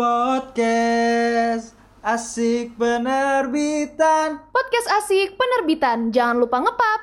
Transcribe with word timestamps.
Podcast 0.00 1.76
asik 2.00 2.72
penerbitan. 2.80 4.40
Podcast 4.48 4.88
asik 4.96 5.36
penerbitan. 5.36 6.08
Jangan 6.08 6.40
lupa 6.40 6.64
ngepap. 6.64 7.00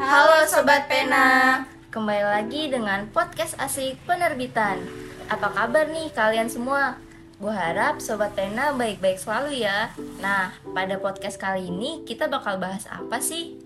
Halo 0.00 0.48
Sobat 0.48 0.88
Pena, 0.88 1.68
kembali 1.92 2.24
lagi 2.32 2.72
dengan 2.72 3.04
podcast 3.12 3.60
asik 3.60 4.00
penerbitan. 4.08 4.80
Apa 5.28 5.52
kabar 5.52 5.84
nih 5.92 6.08
kalian 6.16 6.48
semua? 6.48 6.96
Gue 7.36 7.52
harap 7.52 8.00
Sobat 8.00 8.32
Pena 8.32 8.72
baik-baik 8.72 9.20
selalu 9.20 9.60
ya. 9.60 9.92
Nah, 10.24 10.56
pada 10.72 10.96
podcast 10.96 11.36
kali 11.36 11.68
ini 11.68 12.00
kita 12.08 12.32
bakal 12.32 12.56
bahas 12.56 12.88
apa 12.88 13.20
sih? 13.20 13.60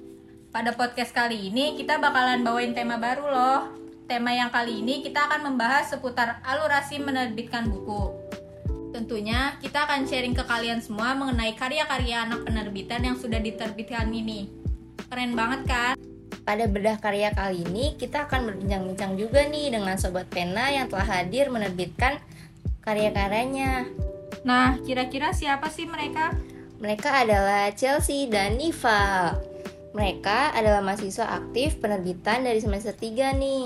Pada 0.51 0.75
podcast 0.75 1.15
kali 1.15 1.55
ini 1.55 1.79
kita 1.79 2.03
bakalan 2.03 2.43
bawain 2.43 2.75
tema 2.75 2.99
baru 2.99 3.31
loh. 3.31 3.61
Tema 4.11 4.35
yang 4.35 4.51
kali 4.51 4.83
ini 4.83 5.07
kita 5.07 5.23
akan 5.31 5.55
membahas 5.55 5.87
seputar 5.87 6.43
alurasi 6.43 6.99
menerbitkan 6.99 7.71
buku. 7.71 8.11
Tentunya 8.91 9.55
kita 9.63 9.87
akan 9.87 10.03
sharing 10.03 10.35
ke 10.35 10.43
kalian 10.51 10.83
semua 10.83 11.15
mengenai 11.15 11.55
karya-karya 11.55 12.27
anak 12.27 12.43
penerbitan 12.43 13.07
yang 13.07 13.15
sudah 13.15 13.39
diterbitkan 13.39 14.11
ini. 14.11 14.51
Keren 15.07 15.39
banget 15.39 15.61
kan? 15.71 15.95
Pada 16.43 16.67
bedah 16.67 16.99
karya 16.99 17.31
kali 17.31 17.63
ini 17.63 17.95
kita 17.95 18.27
akan 18.27 18.51
berbincang-bincang 18.51 19.15
juga 19.15 19.47
nih 19.47 19.71
dengan 19.71 19.95
Sobat 19.95 20.27
Pena 20.27 20.75
yang 20.75 20.91
telah 20.91 21.07
hadir 21.07 21.55
menerbitkan 21.55 22.19
karya-karyanya. 22.85 23.89
Nah, 24.45 24.81
kira-kira 24.85 25.37
siapa 25.37 25.69
sih 25.69 25.85
mereka? 25.85 26.33
Mereka 26.81 27.13
adalah 27.13 27.69
Chelsea 27.77 28.25
dan 28.33 28.57
Niva. 28.57 29.37
Mereka 29.93 30.57
adalah 30.57 30.81
mahasiswa 30.81 31.29
aktif 31.29 31.77
penerbitan 31.83 32.47
dari 32.47 32.63
semester 32.63 32.97
3 32.97 33.37
nih. 33.37 33.65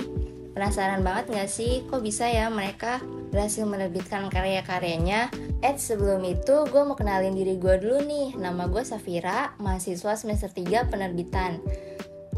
Penasaran 0.54 1.02
banget 1.02 1.34
gak 1.34 1.50
sih 1.50 1.82
kok 1.86 2.02
bisa 2.02 2.30
ya 2.30 2.46
mereka 2.50 3.02
berhasil 3.30 3.66
menerbitkan 3.66 4.30
karya-karyanya? 4.30 5.30
Eh 5.62 5.74
sebelum 5.74 6.22
itu 6.22 6.66
gue 6.70 6.82
mau 6.86 6.94
kenalin 6.98 7.34
diri 7.34 7.58
gue 7.58 7.74
dulu 7.82 8.02
nih. 8.02 8.38
Nama 8.38 8.66
gue 8.70 8.82
Safira, 8.82 9.54
mahasiswa 9.62 10.14
semester 10.18 10.50
3 10.50 10.90
penerbitan. 10.90 11.62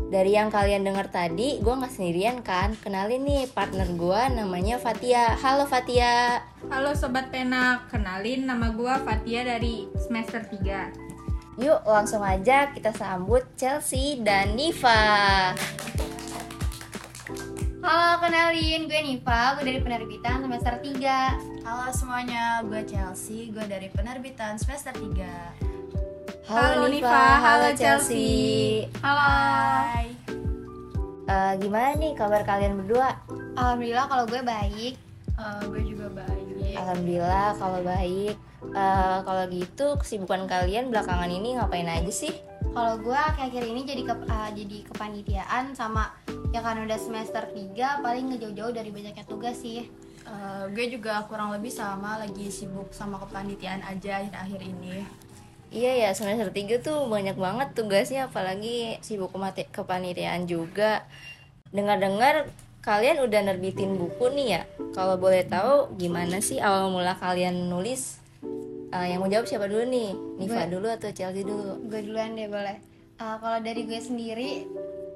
Dari 0.07 0.39
yang 0.39 0.55
kalian 0.55 0.87
dengar 0.87 1.11
tadi, 1.11 1.59
gue 1.59 1.75
nggak 1.75 1.91
sendirian 1.91 2.39
kan? 2.39 2.79
Kenalin 2.79 3.27
nih 3.27 3.51
partner 3.51 3.91
gue 3.91 4.23
namanya 4.39 4.79
Fatia. 4.79 5.35
Halo 5.35 5.67
Fatia. 5.67 6.47
Halo 6.71 6.95
Sobat 6.95 7.35
Pena, 7.35 7.83
kenalin 7.91 8.47
nama 8.47 8.71
gue 8.71 8.95
Fatia 9.03 9.43
dari 9.43 9.91
semester 9.99 10.47
3. 10.47 11.59
Yuk 11.59 11.83
langsung 11.83 12.23
aja 12.23 12.71
kita 12.71 12.95
sambut 12.95 13.43
Chelsea 13.59 14.23
dan 14.23 14.55
Niva. 14.55 15.51
Halo, 17.83 18.23
kenalin 18.23 18.87
gue 18.87 19.01
Niva, 19.03 19.59
gue 19.59 19.67
dari 19.67 19.83
penerbitan 19.83 20.43
semester 20.43 20.75
3 20.87 21.67
Halo 21.67 21.91
semuanya, 21.91 22.62
gue 22.62 22.83
Chelsea, 22.87 23.51
gue 23.51 23.67
dari 23.67 23.91
penerbitan 23.91 24.55
semester 24.55 24.95
3 24.95 25.67
Halo, 26.27 26.83
Halo, 26.83 26.87
Niva, 26.91 27.39
halo 27.39 27.69
Chelsea. 27.73 28.83
Halo 28.99 29.23
Hai 29.23 30.11
Eh, 31.27 31.53
gimana 31.59 31.95
nih 31.95 32.15
kabar 32.15 32.43
kalian 32.43 32.79
berdua? 32.79 33.15
Alhamdulillah 33.55 34.07
kalau 34.07 34.25
gue 34.27 34.43
baik 34.43 34.95
Eh, 35.37 35.61
Gue 35.67 35.83
juga 35.85 36.07
baik 36.13 36.75
Alhamdulillah 36.77 37.55
kalau 37.57 37.81
baik. 37.81 38.35
Eh, 38.67 39.19
kalau 39.23 39.45
gitu 39.49 39.87
kesibukan 39.97 40.45
kalian 40.45 40.91
belakangan 40.91 41.31
ini 41.31 41.57
ngapain 41.57 41.87
aja 41.87 42.11
sih? 42.11 42.35
Kalau 42.75 42.99
gue 42.99 43.15
akhir-akhir 43.17 43.65
ini 43.65 43.81
jadi 43.83 44.03
ke, 44.05 44.15
uh, 44.29 44.51
jadi 44.53 44.79
kepanitiaan 44.93 45.73
sama 45.73 46.12
ya 46.53 46.61
kan 46.61 46.77
udah 46.77 46.99
semester 47.00 47.49
3 47.49 48.05
paling 48.05 48.29
ngejauh-jauh 48.29 48.69
dari 48.71 48.91
banyaknya 48.91 49.25
tugas 49.25 49.56
sih 49.56 49.87
Eh, 50.27 50.65
Gue 50.75 50.91
juga 50.91 51.23
kurang 51.31 51.55
lebih 51.55 51.71
sama, 51.71 52.19
lagi 52.19 52.50
sibuk 52.50 52.91
sama 52.91 53.15
kepanitiaan 53.17 53.79
aja 53.81 54.19
akhir-akhir 54.21 54.59
ini 54.61 55.06
Iya 55.75 55.93
ya 56.06 56.10
semester 56.15 56.54
3 56.54 56.78
tuh 56.78 57.10
banyak 57.10 57.34
banget 57.34 57.75
tugasnya 57.75 58.31
apalagi 58.31 58.97
sibuk 59.03 59.34
kepanitiaan 59.75 60.47
juga. 60.47 61.04
Dengar-dengar 61.75 62.49
kalian 62.87 63.19
udah 63.27 63.41
nerbitin 63.50 63.99
buku 63.99 64.31
nih 64.31 64.49
ya. 64.59 64.62
Kalau 64.94 65.19
boleh 65.19 65.43
tahu 65.43 65.91
gimana 65.99 66.38
sih 66.38 66.62
awal 66.62 66.94
mula 66.94 67.19
kalian 67.19 67.66
nulis? 67.66 68.22
Eh, 68.94 69.06
yang 69.12 69.21
mau 69.21 69.28
jawab 69.28 69.50
siapa 69.50 69.66
dulu 69.66 69.82
nih? 69.91 70.15
Niva 70.38 70.65
Gue. 70.65 70.78
dulu 70.78 70.87
atau 70.87 71.10
Chelsea 71.10 71.43
dulu? 71.43 71.82
Gue 71.91 72.00
duluan 72.06 72.38
deh 72.38 72.47
boleh 72.47 72.78
Uh, 73.16 73.41
Kalau 73.41 73.65
dari 73.65 73.88
gue 73.88 73.97
sendiri 73.97 74.69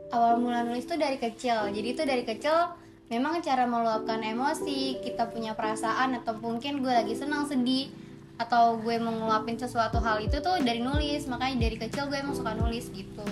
awal 0.08 0.40
mula 0.40 0.64
nulis 0.64 0.88
tuh 0.88 0.96
dari 0.96 1.20
kecil 1.20 1.68
Jadi 1.68 1.88
tuh 1.92 2.08
dari 2.08 2.24
kecil 2.24 2.72
memang 3.12 3.44
cara 3.44 3.68
meluapkan 3.68 4.24
emosi 4.24 5.04
Kita 5.04 5.28
punya 5.28 5.52
perasaan 5.52 6.16
atau 6.16 6.32
mungkin 6.40 6.80
gue 6.80 6.88
lagi 6.88 7.12
senang 7.12 7.44
sedih 7.44 7.92
atau 8.40 8.80
gue 8.80 8.96
mau 8.96 9.12
ngeluapin 9.12 9.60
sesuatu 9.60 10.00
hal 10.00 10.24
itu 10.24 10.40
tuh 10.40 10.56
dari 10.64 10.80
nulis. 10.80 11.28
Makanya 11.28 11.68
dari 11.68 11.76
kecil 11.76 12.08
gue 12.08 12.16
emang 12.16 12.32
suka 12.32 12.56
nulis 12.56 12.88
gitu. 12.88 13.28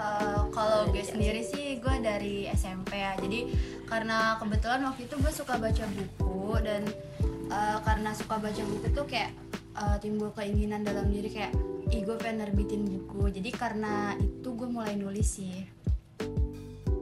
Eh, 0.00 0.40
Kalau 0.56 0.88
gue 0.88 1.04
sendiri 1.04 1.44
sih, 1.44 1.76
gue 1.76 1.94
dari 2.00 2.48
SMP 2.48 2.96
ya. 2.96 3.12
Jadi 3.20 3.52
karena 3.84 4.40
kebetulan 4.40 4.80
waktu 4.88 5.04
itu 5.04 5.14
gue 5.20 5.32
suka 5.34 5.58
baca 5.58 5.84
buku 5.92 6.56
Dan 6.64 6.88
eh, 7.52 7.78
karena 7.84 8.16
suka 8.16 8.40
baca 8.40 8.62
buku 8.64 8.88
tuh 8.96 9.04
kayak 9.04 9.36
eh, 9.76 9.96
timbul 10.00 10.32
keinginan 10.32 10.80
dalam 10.80 11.12
diri 11.12 11.28
kayak 11.28 11.52
Ih 11.90 12.06
gue 12.06 12.14
pengen 12.22 12.46
nerbitin 12.46 12.86
buku. 12.86 13.34
Jadi 13.34 13.50
karena 13.50 14.14
itu 14.16 14.48
gue 14.54 14.68
mulai 14.70 14.94
nulis 14.94 15.42
sih. 15.42 15.66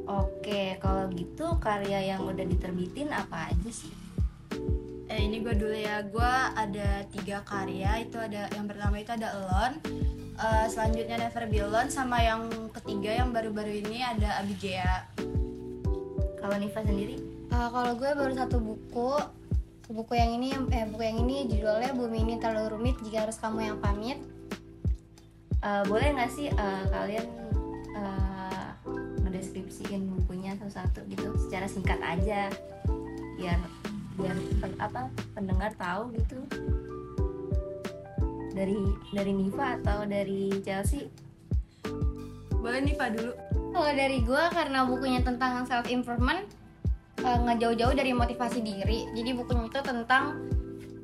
Oke, 0.08 0.80
kalau 0.80 1.12
gitu 1.12 1.60
karya 1.60 2.16
yang 2.16 2.24
udah 2.24 2.40
diterbitin 2.40 3.12
apa 3.12 3.52
aja 3.52 3.68
sih? 3.68 4.07
Eh 5.08 5.24
ini 5.24 5.40
gue 5.40 5.56
dulu 5.56 5.72
ya, 5.72 6.04
gue 6.04 6.32
ada 6.56 7.02
tiga 7.12 7.40
karya. 7.48 8.04
Itu 8.04 8.20
ada 8.20 8.52
yang 8.52 8.68
pertama 8.68 9.00
itu 9.00 9.12
ada 9.12 9.28
Alone, 9.34 9.76
Eh, 10.38 10.66
selanjutnya 10.70 11.18
Never 11.18 11.50
Be 11.50 11.66
Alone, 11.66 11.90
sama 11.90 12.22
yang 12.22 12.46
ketiga 12.70 13.10
yang 13.10 13.34
baru-baru 13.34 13.82
ini 13.82 14.06
ada 14.06 14.38
Abigea. 14.38 15.10
Kalau 16.38 16.54
Niva 16.62 16.78
sendiri? 16.86 17.18
Uh, 17.50 17.66
kalau 17.74 17.98
gue 17.98 18.06
baru 18.06 18.32
satu 18.38 18.62
buku 18.62 19.18
buku 19.90 20.12
yang 20.14 20.36
ini 20.36 20.54
eh 20.70 20.84
buku 20.86 21.02
yang 21.02 21.18
ini 21.26 21.48
judulnya 21.48 21.96
bumi 21.96 22.22
ini 22.22 22.34
terlalu 22.38 22.76
rumit 22.76 23.00
jika 23.02 23.24
harus 23.24 23.40
kamu 23.40 23.72
yang 23.72 23.78
pamit 23.80 24.20
Eh, 25.58 25.82
boleh 25.90 26.14
nggak 26.14 26.30
sih 26.30 26.46
eh, 26.54 26.84
kalian 26.86 27.26
ngedeskripsiin 29.26 30.06
bukunya 30.06 30.54
satu-satu 30.54 31.02
gitu 31.10 31.34
secara 31.36 31.66
singkat 31.66 31.98
aja 31.98 32.46
biar 33.36 33.58
biar 34.18 34.36
pen- 34.58 34.78
apa 34.82 35.00
pendengar 35.32 35.70
tahu 35.78 36.10
gitu. 36.18 36.38
Dari 38.52 38.78
dari 39.14 39.32
Niva 39.32 39.78
atau 39.78 40.02
dari 40.02 40.50
Chelsea? 40.66 41.06
Boleh 42.58 42.82
nih 42.82 42.98
Pak 42.98 43.10
dulu. 43.14 43.32
kalau 43.68 43.94
dari 43.94 44.24
gue 44.24 44.44
karena 44.50 44.82
bukunya 44.88 45.20
tentang 45.22 45.62
self 45.68 45.86
improvement 45.86 46.42
ngejauh-jauh 47.22 47.94
dari 47.94 48.10
motivasi 48.10 48.58
diri. 48.58 49.06
Jadi 49.14 49.30
bukunya 49.38 49.70
itu 49.70 49.78
tentang 49.84 50.34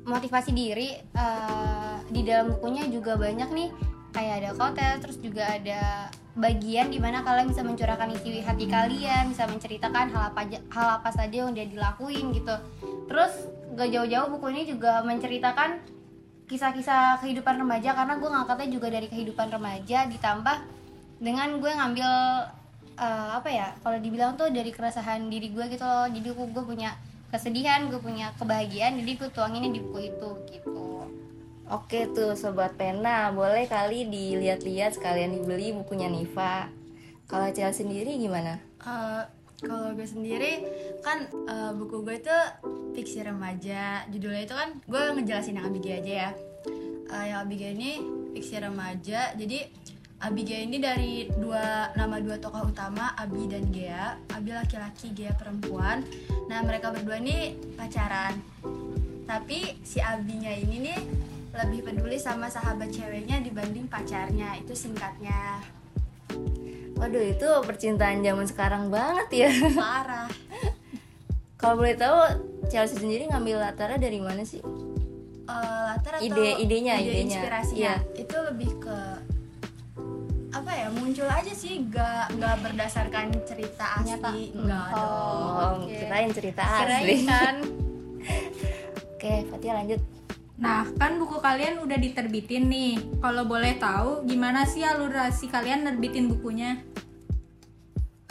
motivasi 0.03 0.51
diri 0.51 0.99
eh, 0.99 1.95
di 2.11 2.21
dalam 2.27 2.51
bukunya 2.57 2.83
juga 2.91 3.15
banyak 3.15 3.47
nih. 3.53 3.69
Kayak 4.11 4.33
ada 4.43 4.51
kotes 4.59 4.95
terus 4.99 5.17
juga 5.23 5.43
ada 5.55 6.11
bagian 6.35 6.91
di 6.91 6.99
mana 6.99 7.23
kalian 7.23 7.47
bisa 7.47 7.63
mencurahkan 7.63 8.11
isi 8.11 8.43
hati 8.43 8.67
kalian 8.67 9.31
bisa 9.31 9.47
menceritakan 9.47 10.11
hal 10.11 10.35
apa 10.35 10.43
aja- 10.43 10.63
hal 10.67 10.87
apa 10.99 11.09
saja 11.15 11.31
yang 11.31 11.55
udah 11.55 11.63
dilakuin 11.63 12.35
gitu 12.35 12.55
terus 13.05 13.33
gak 13.75 13.89
jauh-jauh 13.91 14.27
buku 14.33 14.45
ini 14.55 14.63
juga 14.69 15.03
menceritakan 15.05 15.83
kisah-kisah 16.45 17.19
kehidupan 17.25 17.57
remaja 17.57 17.97
karena 17.97 18.21
gue 18.21 18.29
ngangkatnya 18.29 18.69
juga 18.69 18.87
dari 18.93 19.07
kehidupan 19.09 19.49
remaja 19.49 20.05
ditambah 20.05 20.57
dengan 21.17 21.57
gue 21.57 21.71
ngambil 21.73 22.11
eh, 23.01 23.29
apa 23.33 23.49
ya 23.49 23.67
kalau 23.81 23.97
dibilang 23.97 24.37
tuh 24.37 24.53
dari 24.53 24.69
keresahan 24.69 25.25
diri 25.27 25.49
gue 25.49 25.65
gitu 25.69 25.83
loh. 25.83 26.05
Jadi 26.07 26.27
gue, 26.29 26.47
gue 26.53 26.63
punya 26.65 26.93
kesedihan 27.33 27.89
gue 27.91 27.99
punya 27.99 28.31
kebahagiaan 28.37 28.95
jadi 29.01 29.11
gue 29.17 29.29
tuanginnya 29.33 29.71
di 29.73 29.81
buku 29.81 29.99
itu 30.13 30.29
gitu. 30.53 31.03
Oke 31.65 32.05
tuh 32.13 32.37
sobat 32.37 32.77
pena 32.77 33.33
boleh 33.33 33.65
kali 33.65 34.05
dilihat-lihat 34.05 35.01
sekalian 35.01 35.33
dibeli 35.33 35.73
bukunya 35.73 36.05
Niva. 36.05 36.69
Kalau 37.25 37.49
Chelsea 37.49 37.81
sendiri 37.81 38.21
gimana? 38.21 38.61
Eh, 38.85 39.23
kalau 39.63 39.95
gue 39.95 40.07
sendiri 40.07 40.63
kan 40.99 41.27
eh, 41.31 41.71
buku 41.75 42.03
gue 42.03 42.15
itu 42.19 42.37
fiksi 42.95 43.23
remaja. 43.23 44.03
Judulnya 44.11 44.43
itu 44.43 44.55
kan 44.55 44.69
gue 44.83 45.01
ngejelasin 45.19 45.59
yang 45.59 45.67
Abigea 45.71 45.99
aja 46.03 46.13
ya. 46.27 46.31
Eh, 47.11 47.23
yang 47.31 47.39
Abigea 47.47 47.71
ini 47.71 47.91
fiksi 48.35 48.59
remaja. 48.59 49.31
Jadi 49.35 49.85
Abigail 50.23 50.71
ini 50.71 50.79
dari 50.79 51.27
dua 51.27 51.91
nama 51.93 52.23
dua 52.23 52.39
tokoh 52.39 52.71
utama 52.71 53.11
Abi 53.19 53.51
dan 53.51 53.67
Gea 53.67 54.15
Abi 54.31 54.55
laki-laki 54.55 55.11
Gea 55.11 55.35
perempuan 55.35 56.07
nah 56.47 56.63
mereka 56.63 56.95
berdua 56.95 57.19
ini 57.19 57.59
pacaran 57.75 58.39
tapi 59.27 59.75
si 59.83 59.99
Abinya 59.99 60.49
ini 60.55 60.87
nih 60.87 60.99
lebih 61.51 61.83
peduli 61.83 62.15
sama 62.15 62.47
sahabat 62.47 62.95
ceweknya 62.95 63.43
dibanding 63.43 63.91
pacarnya 63.91 64.55
itu 64.55 64.71
singkatnya 64.71 65.59
Waduh 66.95 67.23
itu 67.25 67.47
percintaan 67.61 68.19
zaman 68.19 68.45
sekarang 68.45 68.83
banget 68.87 69.27
ya. 69.37 69.51
parah 69.73 70.31
Kalau 71.59 71.75
boleh 71.75 71.93
tahu 71.93 72.17
Chelsea 72.65 72.97
sendiri 72.97 73.25
ngambil 73.25 73.59
latarnya 73.61 73.99
dari 73.99 74.17
mana 74.17 74.41
sih? 74.41 74.59
Eh, 75.45 75.81
latar 75.85 76.17
atau 76.17 76.25
Ide- 76.25 76.57
idenya, 76.57 76.97
ide 76.97 77.11
idenya. 77.15 77.21
inspirasinya 77.37 77.77
Iya. 77.77 77.95
itu 78.17 78.35
lebih 78.43 78.71
ke 78.79 78.97
apa 80.51 80.71
ya 80.71 80.87
muncul 80.89 81.27
aja 81.27 81.51
sih 81.51 81.83
gak 81.85 82.31
nggak 82.33 82.55
berdasarkan 82.61 83.27
cerita 83.43 83.99
asli 83.99 84.55
nggak 84.55 84.87
dong 84.89 85.03
Oh, 85.75 85.83
oke. 85.83 85.91
kirain 85.91 86.31
cerita 86.31 86.63
Kirain 86.63 86.95
asli. 86.97 87.15
kan 87.23 87.55
Oke, 89.15 89.33
Fatia 89.47 89.73
lanjut. 89.75 90.01
Nah, 90.55 90.87
kan 90.95 91.19
buku 91.19 91.43
kalian 91.43 91.83
udah 91.83 91.99
diterbitin 91.99 92.71
nih. 92.71 92.95
Kalau 93.19 93.43
boleh 93.43 93.75
tahu, 93.75 94.23
gimana 94.23 94.63
sih 94.63 94.87
alurasi 94.87 95.51
kalian 95.51 95.83
nerbitin 95.83 96.31
bukunya? 96.31 96.79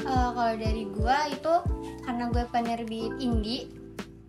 Eh, 0.04 0.28
kalau 0.36 0.54
dari 0.60 0.84
gua 0.92 1.24
itu 1.32 1.54
karena 2.04 2.28
gue 2.28 2.44
penerbit 2.52 3.16
indie 3.16 3.72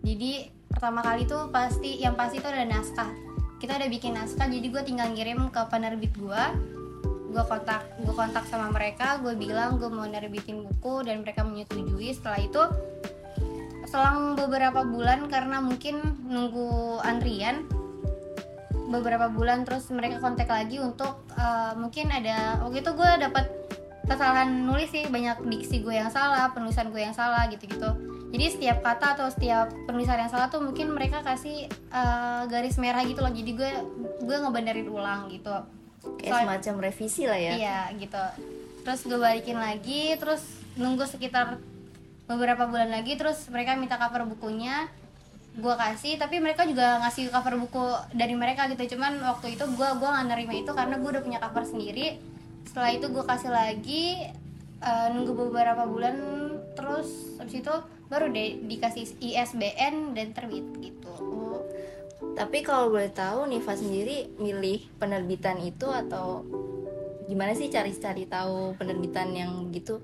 jadi 0.00 0.48
pertama 0.72 1.04
kali 1.04 1.28
tuh 1.28 1.52
pasti 1.52 2.00
yang 2.00 2.16
pasti 2.16 2.40
itu 2.40 2.48
ada 2.48 2.64
naskah 2.64 3.12
kita 3.60 3.76
udah 3.76 3.90
bikin 3.92 4.16
naskah 4.16 4.48
jadi 4.48 4.64
gue 4.72 4.82
tinggal 4.88 5.12
ngirim 5.12 5.52
ke 5.52 5.60
penerbit 5.68 6.16
gua 6.16 6.56
gue 7.28 7.44
kontak 7.44 7.84
gue 8.00 8.14
kontak 8.16 8.48
sama 8.48 8.72
mereka 8.72 9.20
gue 9.20 9.36
bilang 9.36 9.76
gue 9.76 9.92
mau 9.92 10.08
nerbitin 10.08 10.64
buku 10.64 11.04
dan 11.04 11.20
mereka 11.20 11.44
menyetujui 11.44 12.08
setelah 12.16 12.40
itu 12.40 12.62
selang 13.84 14.32
beberapa 14.32 14.80
bulan 14.80 15.28
karena 15.28 15.60
mungkin 15.60 16.00
nunggu 16.24 17.04
antrian 17.04 17.68
beberapa 18.86 19.26
bulan 19.28 19.66
terus 19.66 19.90
mereka 19.90 20.22
kontak 20.22 20.46
lagi 20.46 20.78
untuk 20.78 21.26
eh, 21.34 21.72
mungkin 21.74 22.10
ada 22.10 22.62
waktu 22.62 22.80
itu 22.80 22.90
gue 22.94 23.10
dapat 23.18 23.44
kesalahan 24.06 24.46
nulis 24.46 24.88
sih 24.94 25.04
banyak 25.10 25.42
diksi 25.44 25.82
gue 25.82 25.94
yang 25.94 26.10
salah 26.10 26.54
penulisan 26.54 26.94
gue 26.94 27.02
yang 27.02 27.14
salah 27.14 27.50
gitu-gitu 27.50 27.90
jadi 28.30 28.46
setiap 28.50 28.78
kata 28.82 29.18
atau 29.18 29.26
setiap 29.30 29.70
penulisan 29.86 30.18
yang 30.22 30.30
salah 30.30 30.46
tuh 30.46 30.62
mungkin 30.62 30.94
mereka 30.94 31.26
kasih 31.26 31.66
eh, 31.70 32.42
garis 32.46 32.78
merah 32.78 33.02
gitu 33.02 33.18
loh 33.18 33.34
jadi 33.34 33.50
gue 33.50 33.70
gue 34.22 34.36
ngebenerin 34.38 34.86
ulang 34.86 35.26
gitu 35.30 35.54
Kayak 36.22 36.30
Soal- 36.30 36.42
semacam 36.46 36.74
revisi 36.86 37.22
lah 37.26 37.34
ya. 37.34 37.52
Iya 37.58 37.78
gitu. 37.98 38.24
Terus 38.86 39.00
gue 39.02 39.18
balikin 39.18 39.58
lagi, 39.58 40.14
terus 40.14 40.42
nunggu 40.78 41.02
sekitar 41.02 41.58
beberapa 42.30 42.70
bulan 42.70 42.94
lagi, 42.94 43.18
terus 43.18 43.50
mereka 43.50 43.74
minta 43.74 43.98
cover 43.98 44.22
bukunya, 44.30 44.86
gue 45.56 45.74
kasih. 45.74 46.20
Tapi 46.20 46.38
mereka 46.38 46.68
juga 46.68 47.00
ngasih 47.02 47.32
cover 47.32 47.56
buku 47.66 47.84
dari 48.12 48.36
mereka 48.36 48.68
gitu. 48.68 48.96
Cuman 48.96 49.18
waktu 49.24 49.56
itu 49.56 49.64
gue 49.64 49.88
gua 49.96 50.08
nggak 50.20 50.26
nerima 50.28 50.54
itu 50.54 50.70
karena 50.76 51.00
gue 51.00 51.10
udah 51.10 51.24
punya 51.24 51.40
cover 51.40 51.64
sendiri. 51.64 52.20
Setelah 52.68 52.90
itu 52.92 53.06
gue 53.08 53.24
kasih 53.24 53.50
lagi, 53.50 54.04
eh, 54.84 55.06
nunggu 55.16 55.32
beberapa 55.48 55.88
bulan, 55.88 56.16
terus 56.76 57.36
habis 57.40 57.64
itu 57.64 57.74
baru 58.06 58.30
deh 58.30 58.62
dikasih 58.68 59.18
ISBN 59.18 60.14
dan 60.14 60.30
terbit 60.36 60.66
gitu. 60.78 61.12
Oh, 61.18 61.62
Tapi 62.36 62.60
kalau 62.60 62.92
boleh 62.92 63.10
tahu 63.10 63.48
Niva 63.48 63.72
sendiri 63.72 64.28
milih 64.36 64.84
penerbitan 65.00 65.56
itu 65.64 65.88
atau 65.88 66.44
gimana 67.26 67.56
sih 67.56 67.72
cari-cari 67.72 68.28
tahu 68.28 68.76
penerbitan 68.78 69.32
yang 69.34 69.72
gitu? 69.74 69.98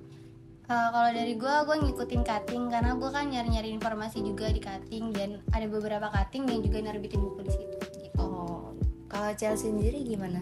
Uh, 0.70 0.88
kalau 0.94 1.10
dari 1.10 1.34
gue, 1.34 1.54
gue 1.66 1.76
ngikutin 1.84 2.22
cutting 2.22 2.70
karena 2.70 2.94
gue 2.94 3.10
kan 3.10 3.26
nyari-nyari 3.28 3.74
informasi 3.74 4.22
juga 4.22 4.46
di 4.48 4.62
cutting 4.62 5.10
dan 5.10 5.42
ada 5.50 5.66
beberapa 5.66 6.06
cutting 6.08 6.48
yang 6.48 6.60
juga 6.62 6.78
nerbitin 6.92 7.18
buku 7.18 7.40
di 7.44 7.52
situ. 7.52 7.76
Gitu. 7.98 8.18
Oh, 8.22 8.72
kalau 9.10 9.30
Chelsea 9.34 9.68
sendiri 9.68 10.06
gimana? 10.06 10.40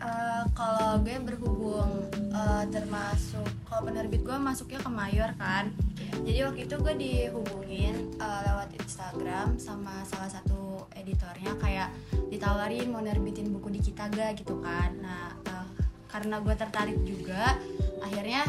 Eh, 0.00 0.44
kalau 0.56 0.96
gue 1.04 1.12
berhubung 1.20 2.08
eh, 2.32 2.64
termasuk 2.72 3.44
kalau 3.68 3.84
penerbit 3.84 4.24
gue 4.24 4.32
masuknya 4.32 4.80
ke 4.80 4.88
mayor 4.88 5.28
kan 5.36 5.76
jadi 6.24 6.48
waktu 6.48 6.64
itu 6.64 6.80
gue 6.80 6.94
dihubungin 6.96 8.16
eh, 8.16 8.40
lewat 8.48 8.72
Instagram 8.80 9.60
sama 9.60 10.00
salah 10.08 10.32
satu 10.32 10.88
editornya 10.96 11.52
kayak 11.60 11.92
ditawarin 12.32 12.88
mau 12.88 13.04
nerbitin 13.04 13.52
buku 13.52 13.76
di 13.76 13.80
kita 13.84 14.08
gak 14.08 14.40
gitu 14.40 14.56
kan 14.64 14.96
nah 15.04 15.36
eh, 15.44 15.68
karena 16.08 16.40
gue 16.40 16.54
tertarik 16.56 16.96
juga 17.04 17.60
akhirnya 18.00 18.48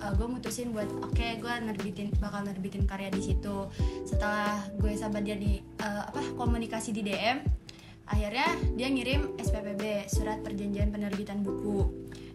eh, 0.00 0.12
gue 0.16 0.26
mutusin 0.26 0.72
buat 0.72 0.88
oke 1.04 1.26
gue 1.38 1.54
nerbitin 1.62 2.08
bakal 2.18 2.44
nerbitin 2.44 2.88
karya 2.88 3.12
di 3.12 3.22
situ. 3.22 3.68
Setelah 4.08 4.64
gue 4.80 4.92
sama 4.96 5.20
dia 5.20 5.36
di 5.36 5.60
eh, 5.60 6.02
apa 6.08 6.20
komunikasi 6.34 6.96
di 6.96 7.04
DM 7.04 7.44
akhirnya 8.10 8.48
dia 8.74 8.88
ngirim 8.90 9.38
SPPB 9.38 10.10
surat 10.10 10.42
perjanjian 10.42 10.90
penerbitan 10.90 11.46
buku. 11.46 11.86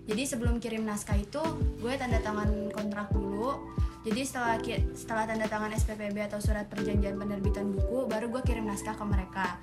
Jadi 0.06 0.23
sebelum 0.23 0.62
kirim 0.62 0.85
naskah 0.85 1.17
itu 1.17 1.41
gue 1.81 1.94
tanda 1.97 2.21
tangan 2.21 2.71
kontrak 2.71 3.12
dulu. 3.12 3.75
Jadi 4.06 4.21
setelah 4.21 4.61
setelah 4.94 5.25
tanda 5.25 5.50
tangan 5.50 5.73
SPPB 5.73 6.29
atau 6.29 6.38
surat 6.38 6.69
perjanjian 6.69 7.18
penerbitan 7.18 7.73
buku 7.73 8.06
baru 8.06 8.29
gue 8.29 8.41
kirim 8.45 8.69
naskah 8.69 8.94
ke 8.94 9.01
mereka. 9.01 9.57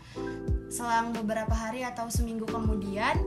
Selang 0.67 1.15
beberapa 1.15 1.55
hari 1.55 1.87
atau 1.87 2.11
seminggu 2.11 2.45
kemudian 2.51 3.23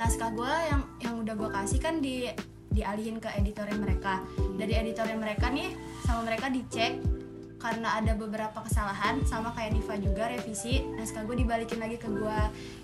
naskah 0.00 0.32
gue 0.32 0.52
yang 0.72 0.82
yang 1.04 1.14
udah 1.20 1.34
gue 1.36 1.50
kasih 1.52 1.78
kan 1.84 2.00
di 2.00 2.32
dialihin 2.72 3.20
ke 3.20 3.28
editornya 3.36 3.76
mereka. 3.76 4.24
Dari 4.56 4.72
editornya 4.74 5.16
mereka 5.16 5.52
nih 5.52 5.70
sama 6.02 6.26
mereka 6.26 6.48
dicek 6.48 6.98
karena 7.62 8.02
ada 8.02 8.18
beberapa 8.18 8.58
kesalahan 8.58 9.22
sama 9.22 9.54
kayak 9.54 9.78
Niva 9.78 9.94
juga 10.02 10.26
revisi 10.26 10.82
naskah 10.98 11.22
gue 11.22 11.46
dibalikin 11.46 11.78
lagi 11.78 11.94
ke 11.94 12.10
gue 12.10 12.40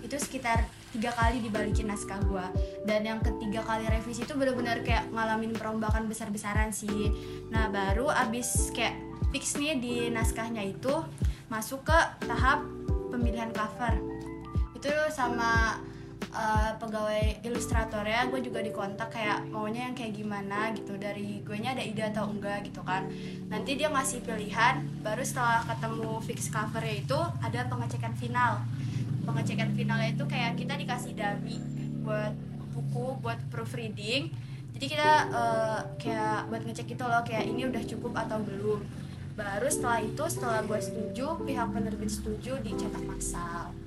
itu 0.07 0.15
sekitar 0.15 0.63
tiga 0.95 1.11
kali 1.11 1.43
dibalikin 1.43 1.91
naskah 1.91 2.15
gue 2.23 2.45
dan 2.87 3.03
yang 3.03 3.19
ketiga 3.19 3.59
kali 3.67 3.83
revisi 3.91 4.23
itu 4.23 4.39
benar-benar 4.39 4.79
kayak 4.87 5.11
ngalamin 5.11 5.51
perombakan 5.51 6.07
besar-besaran 6.07 6.71
sih. 6.71 7.11
Nah 7.51 7.67
baru 7.67 8.07
abis 8.07 8.71
kayak 8.71 8.95
fix 9.35 9.59
nih 9.59 9.75
di 9.75 9.95
naskahnya 10.15 10.63
itu 10.63 11.03
masuk 11.51 11.83
ke 11.83 11.99
tahap 12.23 12.63
pemilihan 13.11 13.51
cover. 13.51 13.99
Itu 14.79 14.95
sama 15.11 15.75
uh, 16.33 16.71
pegawai 16.77 17.41
ilustratornya 17.41 18.29
gue 18.29 18.39
juga 18.45 18.59
dikontak 18.61 19.09
kayak 19.13 19.49
maunya 19.49 19.89
yang 19.89 19.95
kayak 19.97 20.13
gimana? 20.13 20.73
Gitu. 20.73 20.93
Dari 20.97 21.41
gue 21.41 21.57
nya 21.57 21.73
ada 21.73 21.83
ide 21.83 22.03
atau 22.09 22.29
enggak 22.29 22.65
gitu 22.69 22.81
kan. 22.85 23.09
Nanti 23.49 23.77
dia 23.77 23.89
ngasih 23.89 24.21
pilihan 24.25 24.85
baru 25.01 25.23
setelah 25.25 25.65
ketemu 25.65 26.11
fix 26.25 26.39
covernya 26.53 26.95
itu 27.01 27.19
ada 27.41 27.59
pengecekan 27.65 28.13
final. 28.17 28.53
Pengecekan 29.25 29.69
finalnya 29.77 30.09
itu 30.13 30.23
kayak 30.25 30.57
kita 30.57 30.73
dikasih 30.77 31.13
dummy 31.13 31.57
buat 32.05 32.33
buku 32.73 33.19
buat 33.21 33.39
proofreading. 33.49 34.33
Jadi 34.77 34.85
kita 34.85 35.11
uh, 35.33 35.79
kayak 35.99 36.47
buat 36.47 36.61
ngecek 36.63 36.95
gitu 36.95 37.03
loh 37.03 37.19
kayak 37.25 37.49
ini 37.49 37.67
udah 37.67 37.83
cukup 37.83 38.13
atau 38.15 38.39
belum. 38.39 38.79
Baru 39.35 39.67
setelah 39.71 40.03
itu 40.03 40.23
setelah 40.27 40.59
gue 40.67 40.79
setuju 40.79 41.39
pihak 41.47 41.67
penerbit 41.71 42.11
setuju 42.11 42.59
dicetak 42.59 43.03
massal 43.07 43.78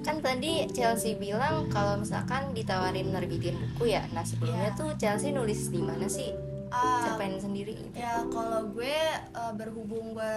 Kan 0.00 0.20
tadi 0.20 0.64
Chelsea 0.70 1.14
bilang 1.14 1.68
kalau 1.68 2.00
misalkan 2.00 2.52
ditawarin 2.52 3.12
nerbitin 3.12 3.56
buku 3.56 3.92
ya. 3.92 4.04
Nah 4.12 4.24
sebelumnya 4.24 4.72
Iya. 4.72 4.78
tuh 4.78 4.90
Chelsea 4.96 5.30
nulis 5.30 5.68
di 5.68 5.80
mana 5.80 6.06
sih? 6.06 6.32
Cerpen 6.76 7.40
sendiri 7.40 7.72
gitu. 7.72 7.96
ya 7.96 8.20
kalau 8.28 8.68
gue 8.68 8.98
uh, 9.32 9.52
berhubung 9.56 10.12
gue 10.12 10.34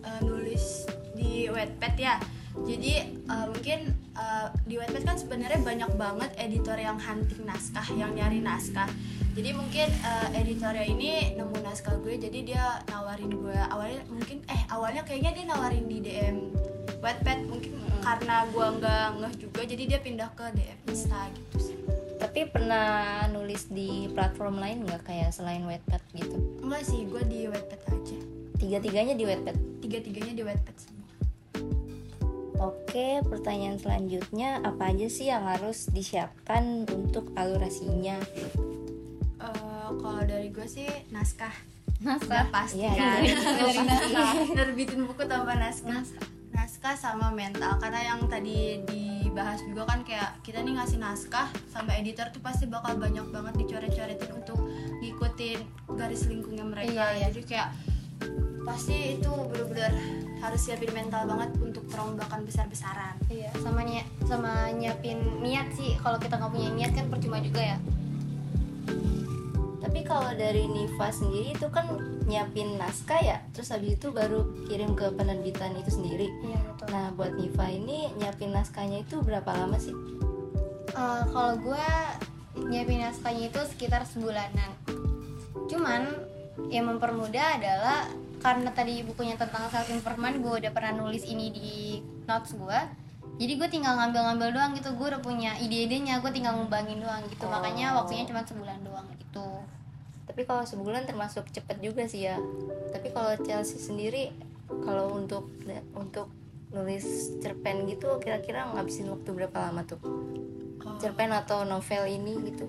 uh, 0.00 0.20
nulis 0.24 0.88
di 1.12 1.44
Wattpad 1.50 1.94
ya 1.98 2.16
jadi 2.56 3.12
uh, 3.28 3.52
mungkin 3.52 3.92
uh, 4.16 4.48
di 4.64 4.80
Wattpad 4.80 5.02
kan 5.04 5.18
sebenarnya 5.18 5.60
banyak 5.60 5.92
banget 6.00 6.30
editor 6.40 6.78
yang 6.78 6.96
hunting 6.96 7.44
naskah 7.44 7.84
yang 7.92 8.16
nyari 8.16 8.40
naskah 8.40 8.88
jadi 9.34 9.50
mungkin 9.52 9.90
uh, 10.06 10.32
editornya 10.32 10.88
ini 10.88 11.36
nemu 11.36 11.58
naskah 11.60 12.00
gue 12.00 12.16
jadi 12.16 12.38
dia 12.46 12.64
nawarin 12.88 13.34
gue 13.34 13.58
awalnya 13.68 14.00
mungkin 14.08 14.40
eh 14.48 14.62
awalnya 14.72 15.04
kayaknya 15.04 15.36
dia 15.36 15.44
nawarin 15.52 15.84
di 15.84 15.98
DM 16.00 16.36
Wattpad 17.02 17.50
mungkin 17.50 17.73
karena 18.04 18.44
gue 18.46 18.66
nggak 18.76 19.06
ngeh 19.16 19.34
juga 19.38 19.60
jadi 19.64 19.82
dia 19.86 19.98
pindah 19.98 20.28
ke 20.30 20.44
DM 20.52 20.78
Insta 20.86 21.20
gitu 21.32 21.56
sih 21.62 21.76
Tapi 22.14 22.40
pernah 22.46 22.86
nulis 23.28 23.66
di 23.66 24.08
platform 24.08 24.56
lain 24.56 24.84
nggak 24.84 25.02
kayak 25.02 25.30
selain 25.30 25.60
Wattpad 25.62 26.00
gitu? 26.14 26.36
enggak 26.60 26.82
sih 26.82 27.04
gue 27.04 27.22
di 27.24 27.40
Wattpad 27.46 27.80
aja 27.86 28.18
Tiga-tiganya 28.54 29.12
di 29.12 29.24
Wattpad. 29.24 29.56
tiga-tiganya 29.80 30.32
di 30.32 30.42
Wattpad 30.42 30.76
semua 30.78 31.08
Oke, 32.56 33.20
pertanyaan 33.22 33.76
selanjutnya 33.76 34.62
apa 34.62 34.88
aja 34.88 35.04
sih 35.06 35.26
yang 35.26 35.44
harus 35.44 35.90
disiapkan 35.90 36.86
untuk 36.88 37.28
alurasinya? 37.34 38.16
Eh, 39.36 39.88
kalau 39.92 40.22
dari 40.22 40.48
gue 40.48 40.64
sih 40.64 40.86
naskah 41.10 41.52
Naskah. 42.00 42.24
Udah 42.26 42.46
pasti 42.50 42.80
kan 42.80 43.20
iya. 43.20 43.36
Dari 43.58 43.80
naskah. 43.80 44.32
nerbitin 44.50 45.00
buku 45.04 45.22
tanpa 45.24 45.54
naskah 45.54 46.00
naskah 46.00 46.28
sama 46.92 47.32
mental. 47.32 47.80
Karena 47.80 48.12
yang 48.12 48.20
tadi 48.28 48.84
dibahas 48.84 49.64
juga 49.64 49.88
kan 49.88 50.04
kayak 50.04 50.44
kita 50.44 50.60
nih 50.60 50.76
ngasih 50.76 51.00
naskah 51.00 51.48
sama 51.72 51.96
editor 51.96 52.28
tuh 52.28 52.44
pasti 52.44 52.68
bakal 52.68 53.00
banyak 53.00 53.24
banget 53.32 53.64
dicoret-coretin 53.64 54.30
untuk 54.36 54.60
ngikutin 55.00 55.58
garis 55.96 56.28
lingkungnya 56.28 56.68
mereka. 56.68 56.92
Iya, 56.92 57.06
iya. 57.16 57.28
jadi 57.32 57.40
kayak 57.48 57.68
pasti 58.64 59.20
itu 59.20 59.28
bener-bener 59.28 59.92
harus 60.40 60.60
siapin 60.60 60.92
mental 60.92 61.24
banget 61.24 61.56
untuk 61.60 61.84
perombakan 61.88 62.44
besar-besaran. 62.44 63.16
Iya 63.32 63.48
sama 63.64 63.80
niat 63.84 64.04
sama 64.28 64.68
nyiapin 64.76 65.20
niat 65.40 65.72
sih. 65.72 65.96
Kalau 65.96 66.20
kita 66.20 66.36
nggak 66.36 66.52
punya 66.52 66.68
niat 66.72 66.92
kan 66.92 67.08
percuma 67.08 67.40
juga 67.40 67.64
ya 67.64 67.78
Tapi 69.94 70.10
kalau 70.10 70.34
dari 70.34 70.66
Niva 70.66 71.06
sendiri 71.06 71.54
itu 71.54 71.70
kan 71.70 71.86
nyiapin 72.26 72.74
naskah 72.82 73.22
ya, 73.22 73.38
terus 73.54 73.70
habis 73.70 73.94
itu 73.94 74.10
baru 74.10 74.42
kirim 74.66 74.98
ke 74.98 75.06
penerbitan 75.14 75.70
itu 75.78 75.86
sendiri. 75.94 76.34
iya 76.42 76.58
betul 76.66 76.90
Nah, 76.90 77.14
buat 77.14 77.38
Niva 77.38 77.70
ini 77.70 78.10
nyiapin 78.18 78.50
naskahnya 78.50 79.06
itu 79.06 79.22
berapa 79.22 79.46
lama 79.54 79.78
sih? 79.78 79.94
Eh, 80.98 81.22
kalau 81.30 81.54
gue 81.62 81.86
nyiapin 82.66 83.06
naskahnya 83.06 83.54
itu 83.54 83.60
sekitar 83.70 84.02
sebulanan 84.02 84.70
cuman 85.66 86.06
yang 86.70 86.90
mempermudah 86.90 87.58
adalah 87.58 88.10
karena 88.38 88.70
tadi 88.74 89.02
bukunya 89.02 89.34
tentang 89.34 89.70
self 89.70 89.90
improvement 89.90 90.38
gue 90.38 90.54
udah 90.62 90.70
pernah 90.74 90.92
nulis 90.94 91.22
ini 91.26 91.50
di 91.50 91.98
notes 92.26 92.54
gue 92.54 92.78
jadi 93.42 93.52
gue 93.58 93.68
tinggal 93.70 93.98
ngambil-ngambil 93.98 94.54
doang 94.54 94.72
gitu 94.78 94.94
gue 94.94 95.06
udah 95.10 95.22
punya 95.22 95.58
ide-idenya 95.58 96.22
gue 96.22 96.30
tinggal 96.30 96.54
ngembangin 96.62 97.02
doang 97.02 97.22
gitu 97.26 97.46
makanya 97.50 97.94
Oh. 97.94 98.04
waktunya 98.04 98.22
cuma 98.28 98.46
sebulan 98.46 98.78
doang 98.86 99.06
Tapi 100.24 100.42
kalau 100.48 100.64
sebulan 100.64 101.04
termasuk 101.04 101.48
cepet 101.52 101.78
juga 101.84 102.08
sih 102.08 102.26
ya. 102.26 102.40
Tapi 102.90 103.12
kalau 103.12 103.36
Chelsea 103.44 103.76
sendiri 103.76 104.32
kalau 104.84 105.12
untuk 105.12 105.52
untuk 105.94 106.32
nulis 106.74 107.38
cerpen 107.38 107.86
gitu 107.86 108.18
kira-kira 108.18 108.66
ngabisin 108.74 109.12
waktu 109.12 109.30
berapa 109.30 109.70
lama 109.70 109.86
tuh? 109.86 110.00
Cerpen 110.98 111.30
atau 111.32 111.62
novel 111.64 112.04
ini 112.08 112.34
gitu. 112.50 112.66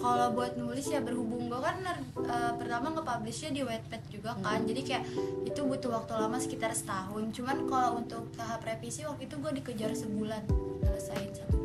kalau 0.00 0.32
buat 0.32 0.56
nulis 0.56 0.88
ya 0.88 1.00
berhubung 1.04 1.48
gue 1.48 1.60
kan 1.60 1.76
eh, 1.84 2.52
pertama 2.56 2.92
nge-publishnya 2.92 3.52
di 3.52 3.62
Wattpad 3.64 4.02
juga 4.08 4.32
kan 4.40 4.64
jadi 4.64 4.80
kayak 4.80 5.04
itu 5.44 5.60
butuh 5.60 6.00
waktu 6.00 6.12
lama 6.18 6.40
sekitar 6.40 6.72
setahun 6.72 7.30
cuman 7.36 7.68
kalau 7.68 8.00
untuk 8.00 8.28
tahap 8.34 8.64
revisi 8.64 9.04
waktu 9.04 9.28
itu 9.28 9.36
gue 9.38 9.52
dikejar 9.60 9.92
sebulan 9.92 10.42
selesaiin 10.82 11.32
satu 11.36 11.56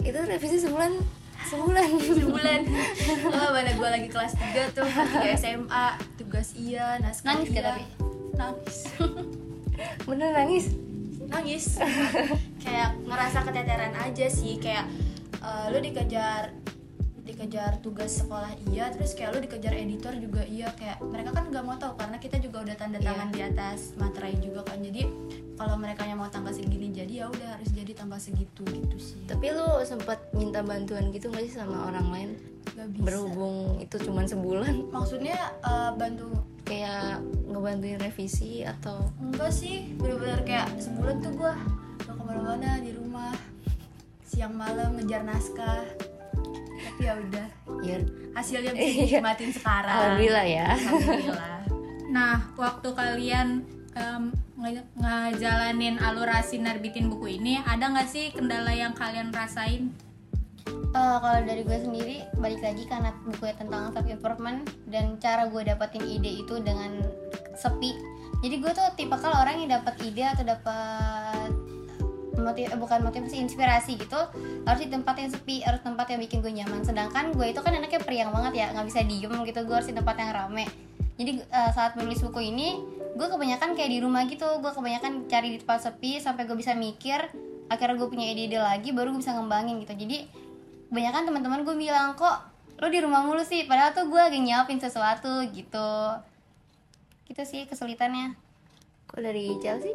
Itu 0.00 0.20
revisi 0.24 0.56
sebulan 0.64 0.92
sebulan. 1.46 1.88
sebulan. 2.18 2.60
Oh, 3.30 3.48
mana 3.54 3.70
gue 3.70 3.88
lagi 3.88 4.08
kelas 4.10 4.34
3 4.34 4.74
tuh 4.74 4.84
kelas 4.84 5.10
3 5.22 5.38
SMA 5.38 5.86
tugas 6.18 6.48
iya 6.58 6.98
naskah 6.98 7.34
Nangis 7.34 7.50
iya. 7.54 7.62
tapi? 7.62 7.84
nangis. 8.38 8.76
Bener 10.06 10.30
nangis. 10.34 10.66
nangis. 11.28 11.64
Kayak 12.62 12.96
ngerasa 13.04 13.38
keteteran 13.44 13.94
aja 13.98 14.26
sih 14.30 14.56
kayak 14.62 14.86
eh, 15.42 15.64
lu 15.74 15.78
dikejar 15.82 16.54
dikejar 17.28 17.76
tugas 17.84 18.24
sekolah 18.24 18.56
iya 18.72 18.88
terus 18.88 19.12
kayak 19.12 19.36
lu 19.36 19.44
dikejar 19.44 19.74
editor 19.76 20.14
juga 20.16 20.46
iya. 20.46 20.70
Kayak 20.78 21.02
mereka 21.04 21.34
kan 21.34 21.50
nggak 21.50 21.64
mau 21.66 21.76
tahu 21.76 21.98
karena 21.98 22.16
kita 22.22 22.38
juga 22.40 22.64
udah 22.64 22.76
tanda 22.78 22.98
tangan 23.02 23.28
di 23.34 23.40
atas 23.42 23.98
materai 23.98 24.38
juga 24.38 24.64
kan. 24.64 24.78
Jadi 24.80 25.02
kalau 25.58 25.74
mereka 25.74 26.06
yang 26.06 26.22
mau 26.22 26.30
tanggal 26.30 26.54
segini 26.54 26.94
jadi 26.94 27.26
ya 27.26 27.26
udah 27.26 27.58
harus 27.58 27.74
jadi 27.74 27.92
tanggal 27.98 28.16
segitu 28.22 28.62
gitu 28.70 28.96
sih. 28.96 29.18
Tapi 29.26 29.50
lu 29.50 29.82
sempat 29.82 30.22
minta 30.30 30.62
bantuan 30.62 31.10
gitu 31.10 31.28
nggak 31.28 31.50
sih 31.50 31.58
sama 31.58 31.90
orang 31.90 32.06
lain? 32.14 32.30
Gak 32.78 32.88
bisa. 32.94 33.04
Berhubung 33.10 33.82
itu 33.82 33.96
cuma 34.06 34.22
sebulan, 34.22 34.94
maksudnya 34.94 35.36
eh, 35.66 35.90
bantu? 35.98 36.30
Kayak 36.62 37.24
ngebantuin 37.50 37.98
revisi 37.98 38.62
atau? 38.62 39.10
Enggak 39.18 39.50
sih 39.50 39.98
bener-bener 39.98 40.46
kayak 40.46 40.68
sebulan 40.78 41.18
tuh 41.18 41.32
gua 41.34 41.58
gak 42.06 42.14
ke 42.14 42.22
mana-mana 42.22 42.78
di 42.78 42.94
rumah. 42.94 43.34
Siang 44.22 44.54
malam 44.54 44.94
ngejar 44.94 45.26
naskah. 45.26 45.82
Tapi 46.78 47.02
ya 47.02 47.18
udah. 47.18 47.48
Ya 47.82 47.98
hasilnya 48.38 48.70
bisa 48.70 48.86
dinikmatin 48.94 49.50
sekarang. 49.50 49.90
Alhamdulillah 49.90 50.46
ya. 50.46 50.68
Alhamdulillah. 50.78 51.58
Nah, 52.08 52.36
waktu 52.54 52.88
kalian 52.94 53.66
nge- 54.58 54.88
ngejalanin 54.98 55.96
alurasi 56.02 56.60
nerbitin 56.60 57.08
buku 57.08 57.40
ini, 57.40 57.62
ada 57.62 57.88
nggak 57.88 58.08
sih 58.10 58.34
kendala 58.34 58.74
yang 58.74 58.92
kalian 58.92 59.30
rasain? 59.30 59.94
Eh, 60.88 61.16
kalau 61.20 61.40
dari 61.44 61.62
gue 61.68 61.78
sendiri 61.84 62.16
balik 62.40 62.64
lagi 62.64 62.88
karena 62.88 63.12
bukunya 63.28 63.54
tentang 63.60 63.92
self 63.92 64.08
improvement 64.08 64.64
dan 64.88 65.20
cara 65.20 65.44
gue 65.48 65.60
dapetin 65.60 66.00
ide 66.00 66.40
itu 66.44 66.54
dengan 66.64 67.04
sepi. 67.52 67.92
Jadi 68.40 68.56
gue 68.56 68.72
tuh 68.72 68.88
tipe 68.96 69.12
kalau 69.20 69.36
orang 69.36 69.60
yang 69.60 69.80
dapat 69.80 70.00
ide 70.00 70.24
atau 70.24 70.48
dapat 70.48 71.50
motiv 72.40 72.70
eh, 72.70 72.78
bukan 72.78 73.04
motivasi 73.04 73.36
inspirasi 73.36 73.98
gitu 73.98 74.16
harus 74.64 74.80
di 74.80 74.88
tempat 74.88 75.18
yang 75.18 75.28
sepi 75.28 75.60
harus 75.66 75.82
tempat 75.84 76.08
yang 76.08 76.24
bikin 76.24 76.40
gue 76.40 76.52
nyaman. 76.56 76.80
Sedangkan 76.80 77.36
gue 77.36 77.46
itu 77.52 77.60
kan 77.60 77.76
anaknya 77.76 78.00
periang 78.00 78.32
banget 78.32 78.64
ya 78.64 78.66
nggak 78.72 78.86
bisa 78.88 79.04
diem 79.04 79.34
gitu 79.44 79.60
gue 79.68 79.74
harus 79.76 79.88
di 79.92 79.96
tempat 79.96 80.16
yang 80.16 80.32
rame. 80.32 80.64
Jadi 81.20 81.44
eh, 81.44 81.70
saat 81.76 82.00
menulis 82.00 82.24
buku 82.24 82.48
ini 82.48 82.80
gue 83.18 83.26
kebanyakan 83.26 83.74
kayak 83.74 83.90
di 83.90 83.98
rumah 83.98 84.22
gitu 84.30 84.46
gue 84.62 84.70
kebanyakan 84.70 85.26
cari 85.26 85.52
di 85.54 85.58
tempat 85.58 85.90
sepi 85.90 86.22
sampai 86.22 86.46
gue 86.46 86.54
bisa 86.54 86.78
mikir 86.78 87.18
akhirnya 87.68 87.98
gue 88.00 88.08
punya 88.08 88.26
ide-ide 88.32 88.58
lagi 88.62 88.94
baru 88.96 89.12
gue 89.12 89.20
bisa 89.20 89.36
ngembangin 89.36 89.82
gitu. 89.84 89.92
Jadi 89.92 90.24
kebanyakan 90.88 91.22
teman-teman 91.28 91.60
gue 91.66 91.76
bilang 91.76 92.16
kok 92.16 92.48
lo 92.78 92.86
di 92.88 92.98
rumah 93.02 93.26
mulu 93.26 93.44
sih? 93.44 93.68
Padahal 93.68 93.92
tuh 93.92 94.08
gue 94.08 94.16
lagi 94.16 94.40
nyiapin 94.40 94.80
sesuatu 94.80 95.44
gitu. 95.52 95.90
Gitu 97.28 97.42
sih 97.44 97.68
kesulitannya. 97.68 98.32
Kok 99.04 99.20
dari 99.20 99.52
Chelsea? 99.60 99.92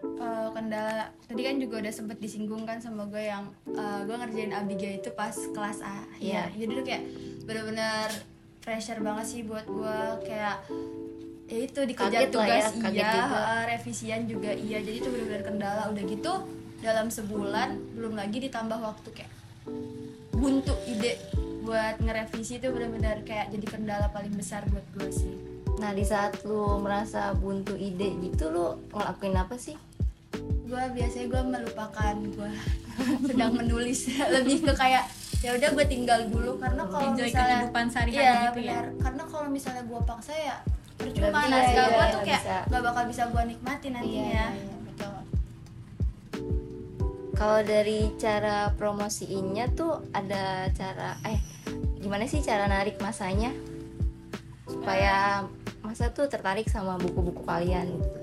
Eh, 0.00 0.48
kendala 0.56 1.12
tadi 1.28 1.44
kan 1.44 1.60
juga 1.60 1.84
udah 1.84 1.92
sempet 1.92 2.16
disinggung 2.24 2.64
kan 2.64 2.80
sama 2.80 3.04
gue 3.12 3.20
yang 3.20 3.52
eh, 3.68 4.00
gue 4.08 4.16
ngerjain 4.16 4.52
Abiga 4.56 4.88
itu 4.88 5.12
pas 5.12 5.36
kelas 5.36 5.84
A. 5.84 6.08
Iya. 6.16 6.48
ya 6.48 6.64
jadi 6.64 6.72
tuh 6.72 6.84
kayak 6.88 7.02
bener-bener 7.44 8.08
pressure 8.64 9.00
banget 9.04 9.26
sih 9.28 9.40
buat 9.44 9.68
gue 9.68 10.00
kayak 10.24 10.64
ya 11.50 11.58
itu 11.66 11.80
Kaget 11.82 11.90
dikejar 11.90 12.20
lah 12.22 12.30
tugas 12.30 12.64
ya, 12.64 12.78
kaget 12.78 13.02
iya 13.02 13.10
juga. 13.10 13.38
eh, 13.42 13.62
revisian 13.74 14.20
juga 14.30 14.50
iya 14.54 14.78
jadi 14.78 14.96
itu 15.02 15.08
bener-bener 15.10 15.42
kendala 15.42 15.82
udah 15.90 16.04
gitu 16.06 16.32
dalam 16.80 17.06
sebulan 17.10 17.68
belum 17.98 18.14
lagi 18.14 18.38
ditambah 18.38 18.78
waktu 18.78 19.08
kayak 19.12 19.32
buntu 20.30 20.72
ide 20.86 21.18
buat 21.60 22.00
ngerevisi 22.00 22.62
itu 22.62 22.70
bener-bener 22.72 23.20
kayak 23.26 23.52
jadi 23.52 23.66
kendala 23.66 24.06
paling 24.14 24.32
besar 24.32 24.64
buat 24.70 24.86
gue 24.96 25.10
sih 25.12 25.34
Nah 25.80 25.96
di 25.96 26.04
saat 26.04 26.44
lu 26.44 26.76
merasa 26.76 27.32
buntu 27.32 27.72
ide 27.72 28.12
gitu 28.20 28.52
lu 28.52 28.76
ngelakuin 28.92 29.32
apa 29.32 29.56
sih? 29.56 29.72
gue 30.70 30.82
biasanya 30.94 31.26
gue 31.26 31.42
melupakan 31.42 32.14
gue 32.14 32.50
sedang 33.32 33.52
menulis 33.58 34.06
lebih 34.38 34.62
ke 34.62 34.72
kayak 34.78 35.02
ya 35.42 35.58
udah 35.58 35.66
gue 35.74 35.86
tinggal 35.90 36.20
dulu 36.30 36.62
karena 36.62 36.86
kalau 36.86 37.10
misalnya 37.10 37.66
kehidupan 37.66 37.86
sehari-hari 37.90 38.22
iya, 38.22 38.34
gitu 38.46 38.60
ya? 38.62 38.70
benar. 38.70 38.86
karena 39.02 39.22
kalau 39.26 39.48
misalnya 39.50 39.82
gue 39.82 40.00
paksa 40.06 40.30
ya 40.36 40.56
percuma 41.00 41.40
bisa, 41.40 41.48
naskah 41.48 41.72
iya, 41.72 41.84
gue 41.88 41.88
tuh 41.88 42.20
nggak 42.20 42.26
kayak 42.28 42.42
bisa. 42.44 42.58
gak 42.68 42.82
bakal 42.84 43.02
bisa 43.08 43.22
gue 43.32 43.42
nikmatin 43.48 43.92
nantinya 43.96 44.46
betul 44.84 45.16
Kalau 47.40 47.60
dari 47.64 48.00
cara 48.20 48.68
promosiinnya 48.76 49.72
tuh 49.72 50.04
ada 50.12 50.68
cara 50.76 51.16
eh 51.24 51.40
gimana 52.04 52.28
sih 52.28 52.44
cara 52.44 52.68
narik 52.68 53.00
masanya 53.00 53.48
supaya 54.68 55.48
masa 55.80 56.12
tuh 56.12 56.28
tertarik 56.28 56.68
sama 56.68 57.00
buku-buku 57.00 57.40
kalian 57.48 57.88
gitu. 57.96 58.18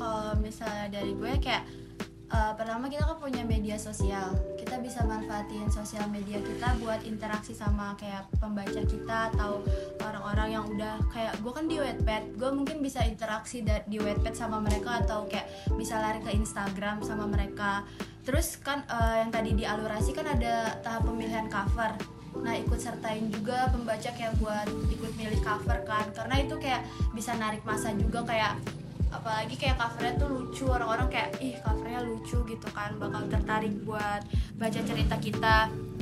Kalau 0.00 0.32
misalnya 0.40 0.88
dari 0.88 1.12
gue 1.12 1.32
kayak 1.36 1.68
eh, 2.30 2.52
pertama 2.54 2.86
kita 2.86 3.04
kan 3.06 3.18
punya 3.18 3.42
media 3.42 3.76
sosial. 3.76 4.32
Kita 4.54 4.78
bisa 4.78 5.02
manfaatin 5.02 5.66
sosial 5.68 6.06
media 6.08 6.38
kita 6.38 6.78
buat 6.78 7.02
interaksi 7.02 7.52
sama 7.52 7.98
kayak 7.98 8.30
pembaca 8.38 8.80
kita 8.86 9.34
atau 9.34 9.66
orang-orang 10.02 10.48
yang 10.54 10.64
udah 10.70 11.02
kayak 11.10 11.34
gue 11.42 11.52
kan 11.52 11.66
di 11.66 11.76
Wattpad. 11.82 12.38
Gue 12.38 12.50
mungkin 12.54 12.78
bisa 12.80 13.02
interaksi 13.02 13.66
di 13.66 13.98
Wattpad 13.98 14.34
sama 14.38 14.62
mereka 14.62 15.02
atau 15.02 15.26
kayak 15.26 15.50
bisa 15.74 15.98
lari 15.98 16.22
ke 16.22 16.30
Instagram 16.30 17.02
sama 17.02 17.26
mereka. 17.26 17.82
Terus 18.22 18.56
kan 18.62 18.86
eh, 18.86 19.26
yang 19.26 19.30
tadi 19.34 19.50
di 19.58 19.64
alurasi 19.66 20.14
kan 20.14 20.26
ada 20.30 20.78
tahap 20.86 21.06
pemilihan 21.10 21.50
cover. 21.50 21.92
Nah 22.38 22.54
ikut 22.54 22.78
sertain 22.78 23.26
juga 23.26 23.66
pembaca 23.74 24.10
kayak 24.14 24.38
buat 24.38 24.70
ikut 24.86 25.12
milih 25.18 25.42
cover 25.42 25.82
kan. 25.82 26.06
Karena 26.14 26.38
itu 26.38 26.54
kayak 26.62 26.86
bisa 27.10 27.34
narik 27.34 27.66
masa 27.66 27.90
juga 27.90 28.22
kayak 28.22 28.79
apalagi 29.10 29.54
kayak 29.58 29.76
covernya 29.76 30.14
tuh 30.16 30.28
lucu 30.30 30.64
orang-orang 30.70 31.08
kayak 31.10 31.30
ih 31.42 31.58
covernya 31.60 32.00
lucu 32.06 32.38
gitu 32.46 32.68
kan 32.70 32.94
bakal 32.96 33.26
tertarik 33.26 33.74
buat 33.82 34.22
baca 34.56 34.80
cerita 34.86 35.16
kita. 35.18 35.56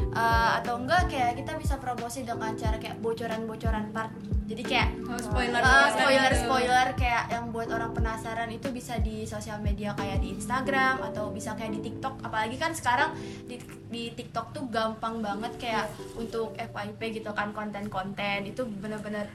Eh, 0.08 0.50
atau 0.62 0.80
enggak 0.80 1.12
kayak 1.12 1.36
kita 1.36 1.52
bisa 1.60 1.76
promosi 1.76 2.24
dengan 2.24 2.56
cara 2.56 2.80
kayak 2.80 2.96
bocoran-bocoran 3.04 3.92
part. 3.92 4.12
Jadi 4.48 4.62
kayak 4.64 4.88
Oh, 5.04 5.20
spoiler, 5.20 5.60
eh, 5.60 5.88
spoiler 5.92 5.92
spoiler 5.92 6.32
spoiler 6.32 6.86
kayak 6.96 7.24
yang 7.28 7.52
buat 7.52 7.68
orang 7.68 7.92
penasaran 7.92 8.48
itu 8.48 8.72
bisa 8.72 8.96
di 9.00 9.28
sosial 9.28 9.60
media 9.60 9.92
kayak 9.92 10.24
di 10.24 10.32
Instagram 10.32 11.04
atau 11.12 11.28
bisa 11.28 11.52
kayak 11.56 11.76
di 11.76 11.92
TikTok. 11.92 12.24
Apalagi 12.24 12.56
kan 12.56 12.72
sekarang 12.72 13.12
di, 13.44 13.60
di 13.92 14.12
TikTok 14.16 14.56
tuh 14.56 14.64
gampang 14.72 15.20
banget 15.20 15.52
kayak 15.60 15.92
untuk 16.16 16.56
FYP 16.56 17.20
gitu 17.20 17.32
kan 17.36 17.52
konten-konten. 17.52 18.48
Itu 18.48 18.64
bener-bener 18.64 19.28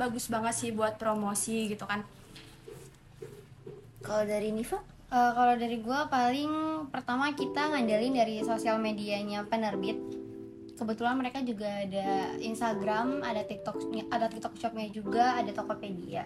bagus 0.00 0.32
banget 0.32 0.56
sih 0.56 0.70
buat 0.72 0.96
promosi 0.96 1.68
gitu 1.68 1.84
kan 1.84 2.00
Kalau 4.00 4.24
dari 4.24 4.50
Niva? 4.50 4.80
Eh, 5.10 5.32
kalau 5.34 5.54
dari 5.58 5.76
gue 5.82 6.00
paling 6.06 6.52
pertama 6.94 7.34
kita 7.34 7.74
ngandelin 7.74 8.14
dari 8.14 8.40
sosial 8.46 8.78
medianya 8.78 9.42
penerbit. 9.44 9.98
Kebetulan 10.78 11.18
mereka 11.20 11.44
juga 11.44 11.68
ada 11.68 12.32
Instagram, 12.40 13.20
ada 13.20 13.44
TikTok, 13.44 13.92
ada 14.08 14.26
TikTok 14.32 14.56
Shopnya 14.56 14.88
juga, 14.88 15.36
ada 15.36 15.50
Tokopedia. 15.52 16.24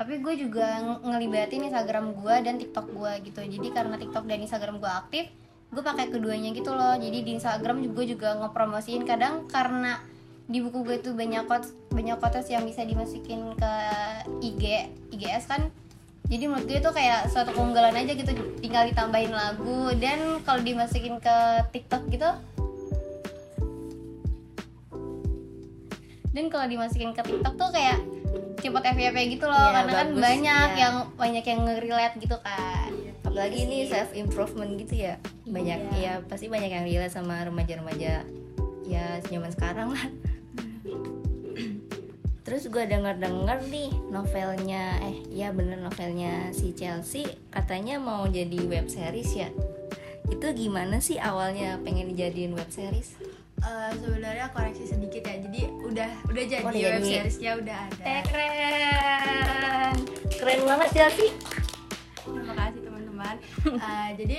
tapi 0.00 0.16
gue 0.16 0.32
juga 0.32 0.80
ng- 0.80 1.12
ngelibatin 1.12 1.68
Instagram 1.68 2.16
gue 2.16 2.34
dan 2.40 2.56
TikTok 2.56 2.88
gue 2.88 3.20
gitu 3.20 3.44
jadi 3.44 3.68
karena 3.68 4.00
TikTok 4.00 4.24
dan 4.24 4.40
Instagram 4.40 4.80
gue 4.80 4.88
aktif 4.88 5.28
gue 5.68 5.82
pakai 5.84 6.08
keduanya 6.08 6.56
gitu 6.56 6.72
loh 6.72 6.96
jadi 6.96 7.20
di 7.20 7.36
Instagram 7.36 7.84
juga 7.84 8.08
juga 8.08 8.28
ngepromosiin 8.40 9.04
kadang 9.04 9.44
karena 9.52 10.00
di 10.48 10.64
buku 10.64 10.88
gue 10.88 11.04
tuh 11.04 11.12
banyak 11.12 11.44
quotes 11.44 11.76
banyak 11.92 12.16
quotes 12.16 12.48
yang 12.48 12.64
bisa 12.64 12.80
dimasukin 12.80 13.52
ke 13.60 13.72
IG 14.40 14.88
IGS 15.12 15.44
kan 15.52 15.68
jadi 16.30 16.46
menurut 16.46 16.66
gue 16.70 16.78
tuh 16.78 16.94
kayak 16.94 17.26
suatu 17.26 17.50
keunggulan 17.50 17.90
aja 17.90 18.14
gitu 18.14 18.30
tinggal 18.62 18.86
ditambahin 18.86 19.34
lagu 19.34 19.90
dan 19.98 20.38
kalau 20.46 20.62
dimasukin 20.62 21.18
ke 21.18 21.36
TikTok 21.74 22.06
gitu 22.14 22.30
dan 26.30 26.44
kalau 26.46 26.66
dimasukin 26.70 27.10
ke 27.10 27.22
TikTok 27.26 27.54
tuh 27.58 27.70
kayak 27.74 27.98
cepet 28.62 28.84
FYP 28.94 29.16
gitu 29.34 29.50
loh 29.50 29.58
Iya, 29.58 29.74
karena 29.82 29.92
kan 29.92 30.08
bagus, 30.14 30.22
banyak 30.22 30.68
iya. 30.70 30.78
yang 30.78 30.94
banyak 31.18 31.44
yang 31.48 31.60
nge-relate 31.66 32.16
gitu 32.22 32.36
kan. 32.38 32.90
Apalagi 33.26 33.58
ini 33.66 33.78
self 33.90 34.14
improvement 34.14 34.70
gitu 34.78 34.94
ya 35.10 35.14
banyak 35.50 35.80
ya 35.98 36.22
pasti 36.30 36.46
banyak 36.46 36.70
yang 36.70 36.84
relate 36.86 37.10
sama 37.10 37.42
remaja-remaja 37.42 38.22
ya 38.86 39.04
zaman 39.26 39.50
sekarang 39.50 39.90
lah 39.90 40.06
terus 42.50 42.66
gue 42.66 42.82
denger-denger 42.82 43.62
nih 43.70 43.94
novelnya 44.10 44.98
eh 45.06 45.22
ya 45.30 45.54
bener 45.54 45.78
novelnya 45.78 46.50
si 46.50 46.74
Chelsea 46.74 47.22
katanya 47.46 48.02
mau 48.02 48.26
jadi 48.26 48.58
web 48.66 48.90
series 48.90 49.38
ya. 49.38 49.54
Itu 50.26 50.50
gimana 50.50 50.98
sih 50.98 51.14
awalnya 51.14 51.78
pengen 51.86 52.10
dijadiin 52.10 52.58
web 52.58 52.66
series? 52.66 53.14
Eh, 53.54 53.90
sebenarnya 53.94 54.50
koreksi 54.50 54.82
sedikit 54.82 55.22
ya 55.22 55.38
jadi 55.38 55.62
udah 55.84 56.10
udah 56.26 56.44
jadi 56.44 56.66
Oh, 56.66 56.74
web 56.74 56.98
jadi. 56.98 57.22
seriesnya 57.22 57.52
udah 57.54 57.78
ada. 57.86 58.02
Eh, 58.02 58.22
keren. 58.26 59.94
Keren 60.34 60.60
banget 60.66 60.88
Chelsea. 60.90 61.30
Terima 62.18 62.54
kasih 62.58 62.80
teman-teman. 62.82 63.36
Eh, 63.70 64.10
jadi 64.16 64.36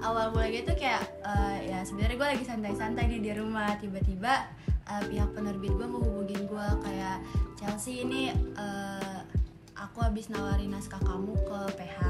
awal 0.00 0.32
mulanya 0.32 0.64
tuh 0.64 0.76
kayak 0.78 1.02
eh, 1.20 1.56
ya 1.68 1.84
sebenarnya 1.84 2.16
gue 2.16 2.28
lagi 2.32 2.44
santai-santai 2.46 3.04
nih 3.04 3.20
di 3.20 3.32
rumah. 3.36 3.76
Tiba-tiba 3.76 4.48
eh, 4.90 5.04
pihak 5.06 5.30
penerbit 5.32 5.72
gue 5.74 5.86
ngehubungin 5.86 6.42
gue 6.50 6.66
kayak 6.82 7.18
Chelsea 7.54 8.02
ini 8.02 8.34
eh, 8.34 9.18
aku 9.78 10.04
habis 10.04 10.28
nawarin 10.28 10.76
naskah 10.76 11.00
kamu 11.00 11.32
ke 11.46 11.60
PH 11.80 12.00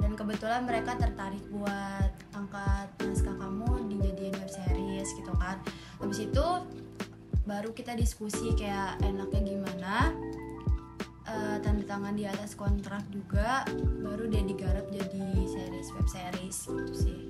dan 0.00 0.12
kebetulan 0.16 0.64
mereka 0.64 0.96
tertarik 0.96 1.44
buat 1.52 2.12
angkat 2.32 2.88
naskah 3.04 3.36
kamu 3.36 3.92
dijadiin 3.92 4.34
web 4.40 4.48
series 4.48 5.12
gitu 5.12 5.32
kan. 5.36 5.60
Habis 6.00 6.24
itu 6.24 6.46
baru 7.44 7.76
kita 7.76 7.92
diskusi 7.92 8.56
kayak 8.56 8.96
enaknya 9.04 9.40
gimana? 9.44 9.94
Eh, 11.32 11.56
tanda 11.64 11.84
tangan 11.88 12.12
di 12.12 12.28
atas 12.28 12.52
kontrak 12.52 13.00
juga 13.08 13.64
baru 14.04 14.28
dia 14.28 14.44
digarap 14.44 14.84
jadi 14.92 15.24
series 15.48 15.88
web 15.96 16.04
series 16.04 16.58
gitu 16.68 16.92
sih 16.92 17.20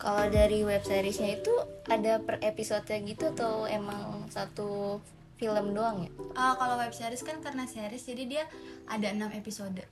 kalau 0.00 0.24
dari 0.28 0.64
web 0.64 0.80
seriesnya 0.80 1.36
itu 1.36 1.52
ada 1.86 2.18
per 2.18 2.40
episode 2.40 2.88
gitu 2.88 3.30
atau 3.30 3.68
emang 3.68 4.00
satu 4.26 4.98
film 5.36 5.72
doang 5.72 6.04
ya 6.04 6.10
Ah, 6.32 6.52
kalau 6.54 6.76
web 6.76 6.90
series 6.90 7.20
kan 7.20 7.38
karena 7.38 7.64
series 7.64 8.02
jadi 8.02 8.22
dia 8.24 8.44
ada 8.86 9.08
6 9.08 9.20
episode 9.34 9.84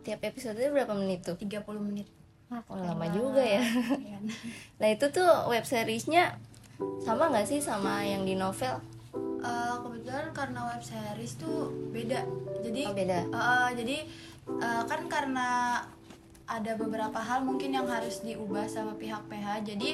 tiap 0.00 0.20
episode 0.20 0.58
berapa 0.58 0.92
menit 0.92 1.22
tuh 1.22 1.34
30 1.34 1.62
menit 1.80 2.10
Oh, 2.68 2.76
lama 2.76 3.08
juga 3.08 3.40
ya. 3.40 3.64
Iya. 3.98 4.18
Nah 4.78 4.88
itu 4.88 5.10
tuh 5.10 5.26
web 5.48 5.64
seriesnya 5.64 6.38
sama 7.00 7.26
nggak 7.26 7.48
sih 7.48 7.58
sama 7.58 8.04
yang 8.04 8.22
di 8.22 8.36
novel? 8.36 8.78
Eh, 9.42 9.74
kebetulan 9.76 10.30
karena 10.30 10.60
web 10.64 10.78
series 10.78 11.34
tuh 11.34 11.72
beda 11.90 12.22
jadi 12.62 12.82
Oh, 12.86 12.94
beda. 12.94 13.18
eh, 13.26 13.68
jadi 13.74 13.96
eh, 14.60 14.82
kan 14.86 15.00
karena 15.08 15.48
ada 16.44 16.76
beberapa 16.76 17.16
hal 17.16 17.40
mungkin 17.40 17.72
yang 17.72 17.88
harus 17.88 18.20
diubah 18.20 18.68
sama 18.68 18.92
pihak 19.00 19.24
PH 19.32 19.64
jadi 19.64 19.88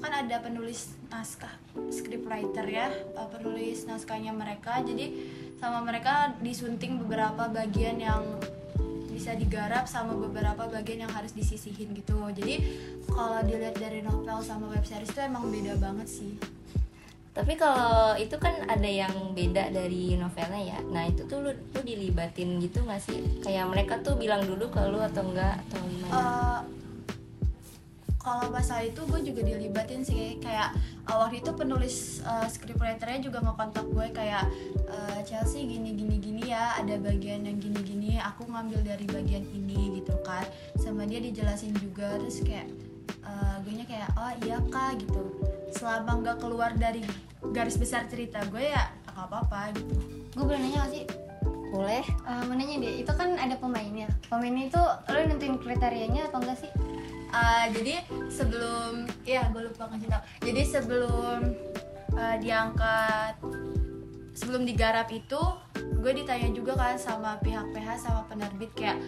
kan 0.00 0.12
ada 0.12 0.38
penulis 0.44 0.92
naskah 1.08 1.52
scriptwriter 1.88 2.66
ya 2.68 2.88
eh, 2.92 3.28
penulis 3.32 3.88
naskahnya 3.88 4.32
mereka. 4.32 4.80
Jadi 4.84 5.12
sama 5.56 5.80
mereka 5.80 6.36
disunting 6.44 7.00
beberapa 7.00 7.48
bagian 7.48 7.96
yang 7.96 8.22
bisa 9.08 9.32
digarap 9.32 9.88
sama 9.88 10.12
beberapa 10.12 10.68
bagian 10.68 11.08
yang 11.08 11.12
harus 11.12 11.32
disisihin 11.32 11.96
gitu. 11.96 12.20
Jadi 12.36 12.60
kalau 13.08 13.40
dilihat 13.40 13.80
dari 13.80 14.04
novel 14.04 14.44
sama 14.44 14.68
web 14.68 14.84
series 14.84 15.08
itu 15.08 15.20
emang 15.24 15.48
beda 15.48 15.80
banget 15.80 16.08
sih 16.08 16.36
Tapi 17.36 17.52
kalau 17.60 18.16
itu 18.16 18.32
kan 18.40 18.64
ada 18.64 18.88
yang 18.88 19.12
beda 19.36 19.68
dari 19.68 20.16
novelnya 20.16 20.72
ya. 20.72 20.78
Nah 20.88 21.04
itu 21.04 21.28
tuh 21.28 21.44
lu, 21.44 21.52
lu 21.52 21.80
dilibatin 21.84 22.56
gitu 22.64 22.80
nggak 22.80 23.02
sih? 23.04 23.20
Kayak 23.44 23.68
mereka 23.68 24.00
tuh 24.00 24.16
bilang 24.16 24.40
dulu 24.40 24.72
ke 24.72 24.80
lu 24.88 24.96
atau 25.04 25.20
enggak 25.20 25.60
atau 25.68 25.78
gimana? 25.84 26.12
Eh, 26.16 26.60
kalau 28.26 28.50
masalah 28.50 28.82
itu 28.82 28.98
gue 29.06 29.20
juga 29.22 29.46
dilibatin 29.46 30.02
sih 30.02 30.42
kayak 30.42 30.74
uh, 31.06 31.22
waktu 31.22 31.46
itu 31.46 31.54
penulis 31.54 32.26
uh, 32.26 32.42
scriptwriternya 32.50 33.22
juga 33.22 33.38
ngekontak 33.38 33.86
gue 33.86 34.06
kayak 34.10 34.50
uh, 34.90 35.22
Chelsea 35.22 35.62
gini 35.62 35.94
gini 35.94 36.18
gini 36.18 36.50
ya 36.50 36.74
ada 36.74 36.98
bagian 36.98 37.46
yang 37.46 37.62
gini 37.62 37.78
gini 37.86 38.10
aku 38.18 38.50
ngambil 38.50 38.82
dari 38.82 39.06
bagian 39.06 39.46
ini 39.46 40.02
gitu 40.02 40.18
kan 40.26 40.42
sama 40.74 41.06
dia 41.06 41.22
dijelasin 41.22 41.70
juga 41.78 42.18
terus 42.18 42.42
kayak 42.42 42.66
uh, 43.22 43.62
gue 43.62 43.78
nya 43.78 43.86
kayak 43.86 44.10
oh 44.18 44.32
iya 44.42 44.58
kak 44.74 44.98
gitu 45.06 45.25
selama 45.86 46.18
nggak 46.18 46.42
keluar 46.42 46.74
dari 46.74 47.06
garis 47.54 47.78
besar 47.78 48.10
cerita 48.10 48.42
gue 48.50 48.74
ya 48.74 48.90
nggak 49.14 49.22
apa-apa 49.30 49.70
gitu. 49.78 49.94
Gue 50.34 50.44
boleh 50.50 50.58
nanya 50.58 50.82
gak 50.82 50.90
sih? 50.90 51.04
Boleh? 51.70 52.02
Eh, 52.02 52.42
mau 52.50 52.58
nanya 52.58 52.74
deh 52.82 53.06
itu 53.06 53.12
kan 53.14 53.38
ada 53.38 53.54
pemainnya. 53.54 54.10
Pemainnya 54.26 54.66
itu 54.66 54.82
lo 54.82 55.18
nentuin 55.30 55.54
kriterianya 55.62 56.26
atau 56.26 56.42
enggak 56.42 56.58
sih? 56.58 56.72
Uh, 57.30 57.70
jadi 57.70 58.02
sebelum 58.26 59.06
ya 59.22 59.46
gue 59.54 59.62
lupa 59.62 59.86
ngasih 59.86 60.10
tau. 60.10 60.22
Jadi 60.42 60.62
sebelum 60.66 61.38
uh, 62.18 62.36
diangkat 62.42 63.38
sebelum 64.34 64.66
digarap 64.66 65.06
itu 65.14 65.38
gue 66.02 66.12
ditanya 66.18 66.50
juga 66.50 66.74
kan 66.74 66.98
sama 66.98 67.38
pihak 67.46 67.70
PH 67.70 68.10
sama 68.10 68.26
penerbit 68.26 68.74
kayak 68.74 68.98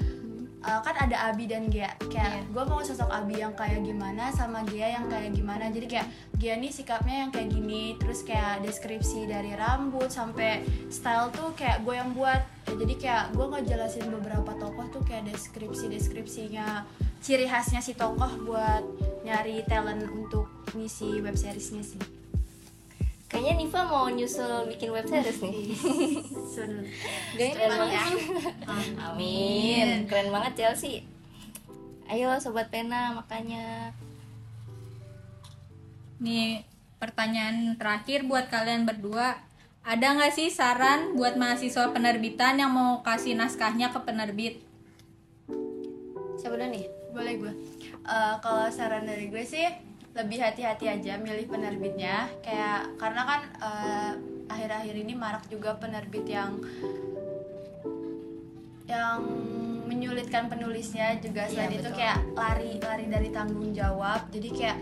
uh, 0.69 0.81
kan 0.85 0.95
ada 1.01 1.33
Abi 1.33 1.49
dan 1.49 1.73
Gia 1.73 1.89
kayak 2.13 2.53
gue 2.53 2.65
mau 2.69 2.85
sosok 2.85 3.09
Abi 3.09 3.41
yang 3.41 3.57
kayak 3.57 3.81
gimana 3.81 4.29
sama 4.37 4.61
Gia 4.69 5.01
yang 5.01 5.09
kayak 5.09 5.33
gimana. 5.33 5.73
Jadi 5.73 5.87
kayak 5.89 6.09
Gia 6.37 6.55
nih 6.61 6.69
sikapnya 6.69 7.27
yang 7.27 7.31
kayak 7.33 7.49
gini 7.49 7.97
terus 7.97 8.21
kayak 8.23 8.61
deskripsi 8.63 9.25
dari 9.25 9.57
rambut 9.57 10.13
sampai 10.13 10.61
style 10.93 11.33
tuh 11.33 11.57
kayak 11.57 11.83
gue 11.83 11.95
yang 11.97 12.13
buat. 12.13 12.45
Ya, 12.69 12.73
jadi 12.77 12.95
kayak 13.01 13.25
gue 13.33 13.47
ngejelasin 13.49 14.07
beberapa 14.13 14.53
tokoh 14.61 14.87
tuh 14.93 15.03
kayak 15.09 15.33
deskripsi 15.33 15.89
deskripsinya 15.89 16.85
ciri 17.25 17.49
khasnya 17.49 17.81
si 17.81 17.97
tokoh 17.97 18.29
buat 18.45 18.85
nyari 19.25 19.65
talent 19.67 20.05
untuk 20.13 20.47
ngisi 20.77 21.19
web 21.25 21.35
seriesnya 21.35 21.83
sih 21.83 22.18
Kayaknya 23.29 23.55
Niva 23.61 23.81
mau 23.85 24.09
nyusul 24.09 24.73
bikin 24.73 24.89
web 24.89 25.05
series 25.05 25.39
nih. 25.45 25.53
Keren 27.37 27.73
banget. 27.77 28.17
Amin. 28.97 29.89
Keren 30.09 30.33
banget 30.33 30.53
Chelsea. 30.57 31.05
Ayo 32.09 32.33
sobat 32.41 32.73
pena 32.73 33.13
makanya. 33.13 33.93
Nih 36.25 36.65
pertanyaan 36.97 37.77
terakhir 37.77 38.25
buat 38.25 38.49
kalian 38.49 38.89
berdua. 38.89 39.37
Ada 39.85 40.17
nggak 40.17 40.33
sih 40.33 40.49
saran 40.49 41.13
buat 41.17 41.37
mahasiswa 41.37 41.93
penerbitan 41.93 42.57
yang 42.57 42.73
mau 42.73 43.05
kasih 43.05 43.37
naskahnya 43.37 43.93
ke 43.93 44.01
penerbit? 44.05 44.65
siapa 46.39 46.55
dulu 46.55 46.71
nih 46.71 46.87
boleh 47.11 47.35
gue 47.35 47.53
Eh, 48.09 48.35
kalau 48.41 48.73
saran 48.73 49.05
dari 49.05 49.29
gue 49.29 49.45
sih 49.45 49.69
lebih 50.19 50.39
hati-hati 50.43 50.91
aja 50.91 51.15
milih 51.17 51.47
penerbitnya. 51.47 52.27
Kayak 52.43 52.91
karena 52.99 53.23
kan 53.23 53.41
eh, 53.63 54.13
akhir-akhir 54.51 54.95
ini 54.99 55.15
marak 55.15 55.47
juga 55.47 55.79
penerbit 55.79 56.27
yang 56.27 56.59
yang 58.89 59.21
menyulitkan 59.85 60.49
penulisnya 60.49 61.21
juga 61.21 61.45
selain 61.49 61.77
itu 61.77 61.89
kayak 61.93 62.25
lari 62.35 62.81
lari 62.83 63.07
dari 63.07 63.29
tanggung 63.31 63.71
jawab. 63.71 64.27
Jadi 64.35 64.49
kayak 64.51 64.77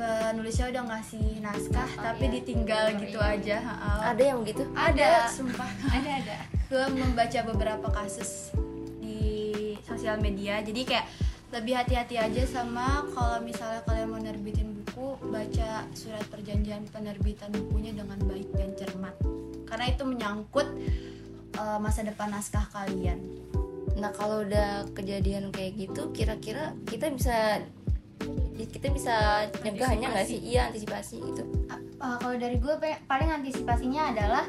penulisnya 0.00 0.72
udah 0.72 0.82
ngasih 0.96 1.44
naskah 1.44 1.90
tapi 2.00 2.24
ditinggal 2.40 2.96
gitu 2.98 3.20
aja 3.20 3.60
ha-ha. 3.60 4.16
Ada 4.16 4.22
yang 4.32 4.42
begitu? 4.42 4.64
ada. 4.72 5.28
Sumpah. 5.28 5.70
Ada 5.96 6.10
ada. 6.24 6.38
Gue 6.70 6.86
membaca 6.96 7.40
beberapa 7.50 7.88
kasus 7.92 8.54
di 9.02 9.74
sosial 9.84 10.22
media. 10.22 10.62
Jadi 10.64 10.86
kayak 10.86 11.06
lebih 11.50 11.74
hati-hati 11.74 12.14
aja 12.14 12.42
sama 12.46 13.02
kalau 13.10 13.42
misalnya 13.42 13.82
kalian 13.82 14.06
mau 14.06 14.22
nerbitin 14.22 14.69
baca 15.20 15.84
surat 15.92 16.24
perjanjian 16.32 16.88
penerbitan 16.88 17.52
bukunya 17.52 17.92
dengan 17.92 18.16
baik 18.24 18.48
dan 18.56 18.72
cermat 18.76 19.16
karena 19.68 19.86
itu 19.92 20.02
menyangkut 20.08 20.66
uh, 21.60 21.78
masa 21.78 22.02
depan 22.02 22.32
naskah 22.32 22.64
kalian 22.72 23.20
Nah 24.00 24.10
kalau 24.16 24.46
udah 24.46 24.88
kejadian 24.96 25.52
kayak 25.52 25.76
gitu, 25.76 26.08
kira-kira 26.16 26.72
kita 26.88 27.12
bisa 27.12 27.60
kita 28.56 28.92
bisa 28.92 29.48
nyegahnya 29.64 30.12
nggak 30.12 30.26
sih? 30.28 30.40
Iya 30.40 30.72
antisipasi 30.72 31.16
gitu. 31.20 31.42
Uh, 32.00 32.16
kalau 32.20 32.36
dari 32.36 32.56
gue 32.56 32.74
paling 33.08 33.28
antisipasinya 33.28 34.12
adalah 34.12 34.44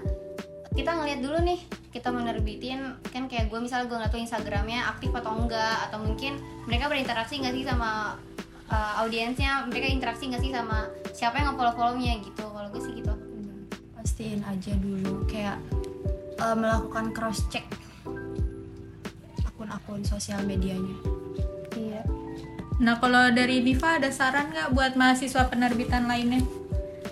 kita 0.72 0.88
ngeliat 0.96 1.20
dulu 1.20 1.38
nih 1.44 1.60
kita 1.92 2.08
menerbitin 2.08 2.96
kan 3.12 3.28
kayak 3.28 3.52
gue 3.52 3.60
misalnya 3.60 3.92
gue 3.92 3.98
nggak 4.00 4.12
tahu 4.16 4.24
instagramnya 4.24 4.80
aktif 4.88 5.12
atau 5.12 5.36
enggak 5.36 5.92
atau 5.92 6.00
mungkin 6.00 6.40
mereka 6.64 6.88
berinteraksi 6.88 7.44
nggak 7.44 7.52
sih 7.60 7.68
sama 7.68 8.16
uh, 8.72 9.04
audiensnya 9.04 9.68
mereka 9.68 9.92
interaksi 9.92 10.32
nggak 10.32 10.42
sih 10.42 10.52
sama 10.56 10.88
siapa 11.12 11.38
yang 11.44 11.54
nge-follow 11.54 11.76
follownya 11.76 12.14
gitu? 12.24 12.44
Kalau 12.48 12.68
gue 12.72 12.82
sih 12.82 12.94
gitu. 13.04 13.14
Pastiin 14.00 14.42
aja 14.48 14.74
dulu. 14.80 15.28
Kayak 15.28 15.60
uh, 16.40 16.56
melakukan 16.56 17.12
cross 17.12 17.46
check 17.52 17.68
akun-akun 19.46 20.02
sosial 20.02 20.42
medianya. 20.48 20.98
Iya. 21.78 22.02
Nah, 22.82 22.98
kalau 22.98 23.30
dari 23.30 23.62
Diva 23.62 24.02
ada 24.02 24.10
saran 24.10 24.50
nggak 24.50 24.74
buat 24.74 24.98
mahasiswa 24.98 25.46
penerbitan 25.46 26.10
lainnya? 26.10 26.42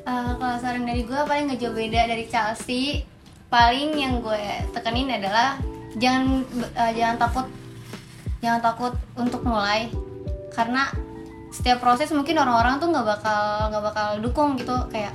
Uh, 0.01 0.33
kalau 0.41 0.57
saran 0.57 0.89
dari 0.89 1.05
gue 1.05 1.19
paling 1.29 1.53
nggak 1.53 1.61
jauh 1.61 1.75
beda 1.77 2.09
dari 2.09 2.25
Chelsea. 2.25 3.05
Paling 3.53 3.93
yang 3.97 4.25
gue 4.25 4.65
tekenin 4.73 5.13
adalah 5.13 5.61
jangan 5.97 6.41
uh, 6.73 6.91
jangan 6.93 7.17
takut 7.21 7.47
jangan 8.41 8.61
takut 8.65 8.93
untuk 9.13 9.45
mulai. 9.45 9.93
Karena 10.49 10.89
setiap 11.49 11.81
proses 11.81 12.13
mungkin 12.13 12.37
orang-orang 12.37 12.77
tuh 12.77 12.93
nggak 12.93 13.05
bakal 13.05 13.43
nggak 13.73 13.83
bakal 13.83 14.09
dukung 14.21 14.53
gitu 14.55 14.75
kayak 14.93 15.13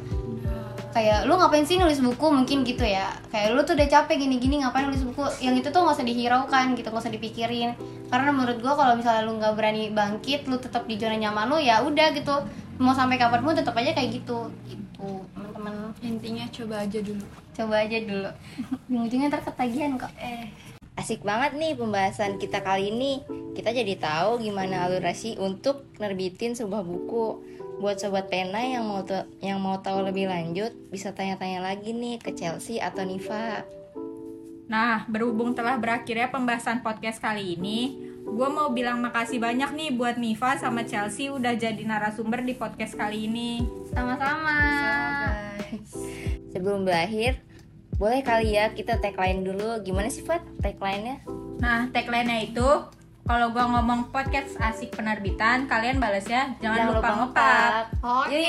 kayak 0.94 1.26
lu 1.26 1.34
ngapain 1.34 1.66
sih 1.66 1.74
nulis 1.74 1.98
buku? 1.98 2.26
Mungkin 2.30 2.62
gitu 2.62 2.86
ya. 2.86 3.10
Kayak 3.34 3.58
lu 3.58 3.60
tuh 3.66 3.74
udah 3.74 3.90
capek 3.90 4.14
gini-gini 4.14 4.62
ngapain 4.62 4.86
nulis 4.86 5.02
buku? 5.02 5.26
Yang 5.42 5.66
itu 5.66 5.68
tuh 5.74 5.82
nggak 5.82 5.98
usah 5.98 6.06
dihiraukan 6.06 6.66
gitu 6.78 6.86
nggak 6.86 7.02
usah 7.02 7.14
dipikirin. 7.14 7.70
Karena 8.06 8.30
menurut 8.30 8.62
gua 8.62 8.78
kalau 8.78 8.94
misalnya 8.94 9.26
lu 9.26 9.34
nggak 9.42 9.58
berani 9.58 9.90
bangkit 9.90 10.46
lu 10.46 10.56
tetap 10.62 10.86
di 10.86 10.94
zona 10.94 11.18
nyaman 11.18 11.50
lu 11.50 11.58
ya 11.58 11.82
udah 11.82 12.14
gitu. 12.14 12.34
Mau 12.78 12.94
sampai 12.94 13.18
kapan 13.18 13.42
pun 13.42 13.58
tetap 13.58 13.74
aja 13.74 13.90
kayak 13.90 14.22
gitu. 14.22 14.46
Gitu 14.70 15.10
teman-teman 15.34 15.90
intinya 15.98 16.46
coba 16.54 16.86
aja 16.86 16.98
dulu. 17.02 17.26
Coba 17.58 17.74
aja 17.82 17.98
dulu. 17.98 18.30
Ujung-ujungnya 18.86 19.34
ntar 19.34 19.42
ketagihan 19.42 19.98
kok. 19.98 20.14
Eh 20.22 20.73
Asik 20.94 21.26
banget 21.26 21.58
nih 21.58 21.74
pembahasan 21.74 22.38
kita 22.38 22.62
kali 22.62 22.94
ini. 22.94 23.26
Kita 23.58 23.74
jadi 23.74 23.98
tahu 23.98 24.38
gimana 24.38 24.86
alurasi 24.86 25.34
untuk 25.42 25.90
nerbitin 25.98 26.54
sebuah 26.54 26.86
buku. 26.86 27.42
Buat 27.82 27.98
sobat 27.98 28.30
pena 28.30 28.62
yang 28.62 28.86
mau 28.86 29.02
yang 29.42 29.58
mau 29.58 29.82
tahu 29.82 30.06
lebih 30.06 30.30
lanjut, 30.30 30.70
bisa 30.94 31.10
tanya-tanya 31.10 31.66
lagi 31.66 31.90
nih 31.90 32.22
ke 32.22 32.30
Chelsea 32.38 32.78
atau 32.78 33.02
Niva. 33.02 33.66
Nah, 34.70 35.02
berhubung 35.10 35.52
telah 35.52 35.76
berakhirnya 35.76 36.30
pembahasan 36.30 36.80
podcast 36.80 37.18
kali 37.18 37.58
ini, 37.58 37.98
gue 38.24 38.48
mau 38.48 38.70
bilang 38.70 39.02
makasih 39.02 39.42
banyak 39.42 39.74
nih 39.74 39.90
buat 39.92 40.16
Niva 40.16 40.56
sama 40.56 40.86
Chelsea 40.86 41.28
udah 41.28 41.58
jadi 41.58 41.82
narasumber 41.82 42.40
di 42.46 42.54
podcast 42.54 42.94
kali 42.94 43.26
ini. 43.26 43.66
sama-sama 43.90 44.56
Sebelum 46.54 46.86
berakhir, 46.86 47.42
boleh 47.94 48.20
kali 48.26 48.58
ya 48.58 48.74
kita 48.74 48.98
tagline 48.98 49.46
dulu. 49.46 49.80
Gimana 49.86 50.10
sih, 50.10 50.26
Fat? 50.26 50.42
Tagline-nya? 50.60 51.22
Nah, 51.62 51.88
tagline-nya 51.94 52.50
itu 52.50 52.68
kalau 53.24 53.56
gua 53.56 53.64
ngomong 53.70 54.12
podcast 54.12 54.58
asik 54.60 54.92
penerbitan, 54.92 55.64
kalian 55.64 55.96
balas 55.96 56.28
ya. 56.28 56.52
Jangan, 56.60 56.92
lupa 56.92 57.12
ngepap. 57.24 57.84
oke 58.04 58.44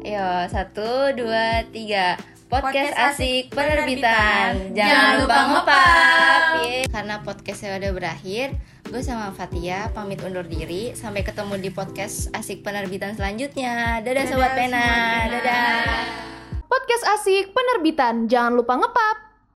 Ayo, 0.00 0.48
satu, 0.48 1.12
dua, 1.12 1.62
tiga. 1.70 2.16
Podcast, 2.50 2.98
Podcast 2.98 3.14
asik 3.14 3.46
asik 3.46 3.54
penerbitan. 3.54 4.50
penerbitan. 4.58 4.74
Jangan, 4.74 4.90
Jangan 4.90 5.12
lupa 5.14 5.22
lupa 5.22 5.38
ngepap. 5.46 6.42
Yeay. 6.58 6.82
Karena 6.90 7.14
podcastnya 7.22 7.78
udah 7.78 7.92
berakhir, 7.94 8.46
gue 8.90 9.02
sama 9.06 9.30
Fatia 9.30 9.86
pamit 9.94 10.18
undur 10.26 10.42
diri. 10.42 10.90
Sampai 10.98 11.22
ketemu 11.22 11.62
di 11.62 11.70
podcast 11.70 12.26
asik 12.34 12.66
penerbitan 12.66 13.14
selanjutnya. 13.14 14.02
Dadah, 14.02 14.24
sobat 14.26 14.58
pena. 14.58 14.82
Sobat 14.82 15.30
Pena. 15.30 15.30
Dadah. 15.30 16.39
Podcast 16.70 17.02
asik 17.18 17.50
penerbitan. 17.50 18.30
Jangan 18.30 18.54
lupa 18.54 18.78
ngepap. 18.78 19.29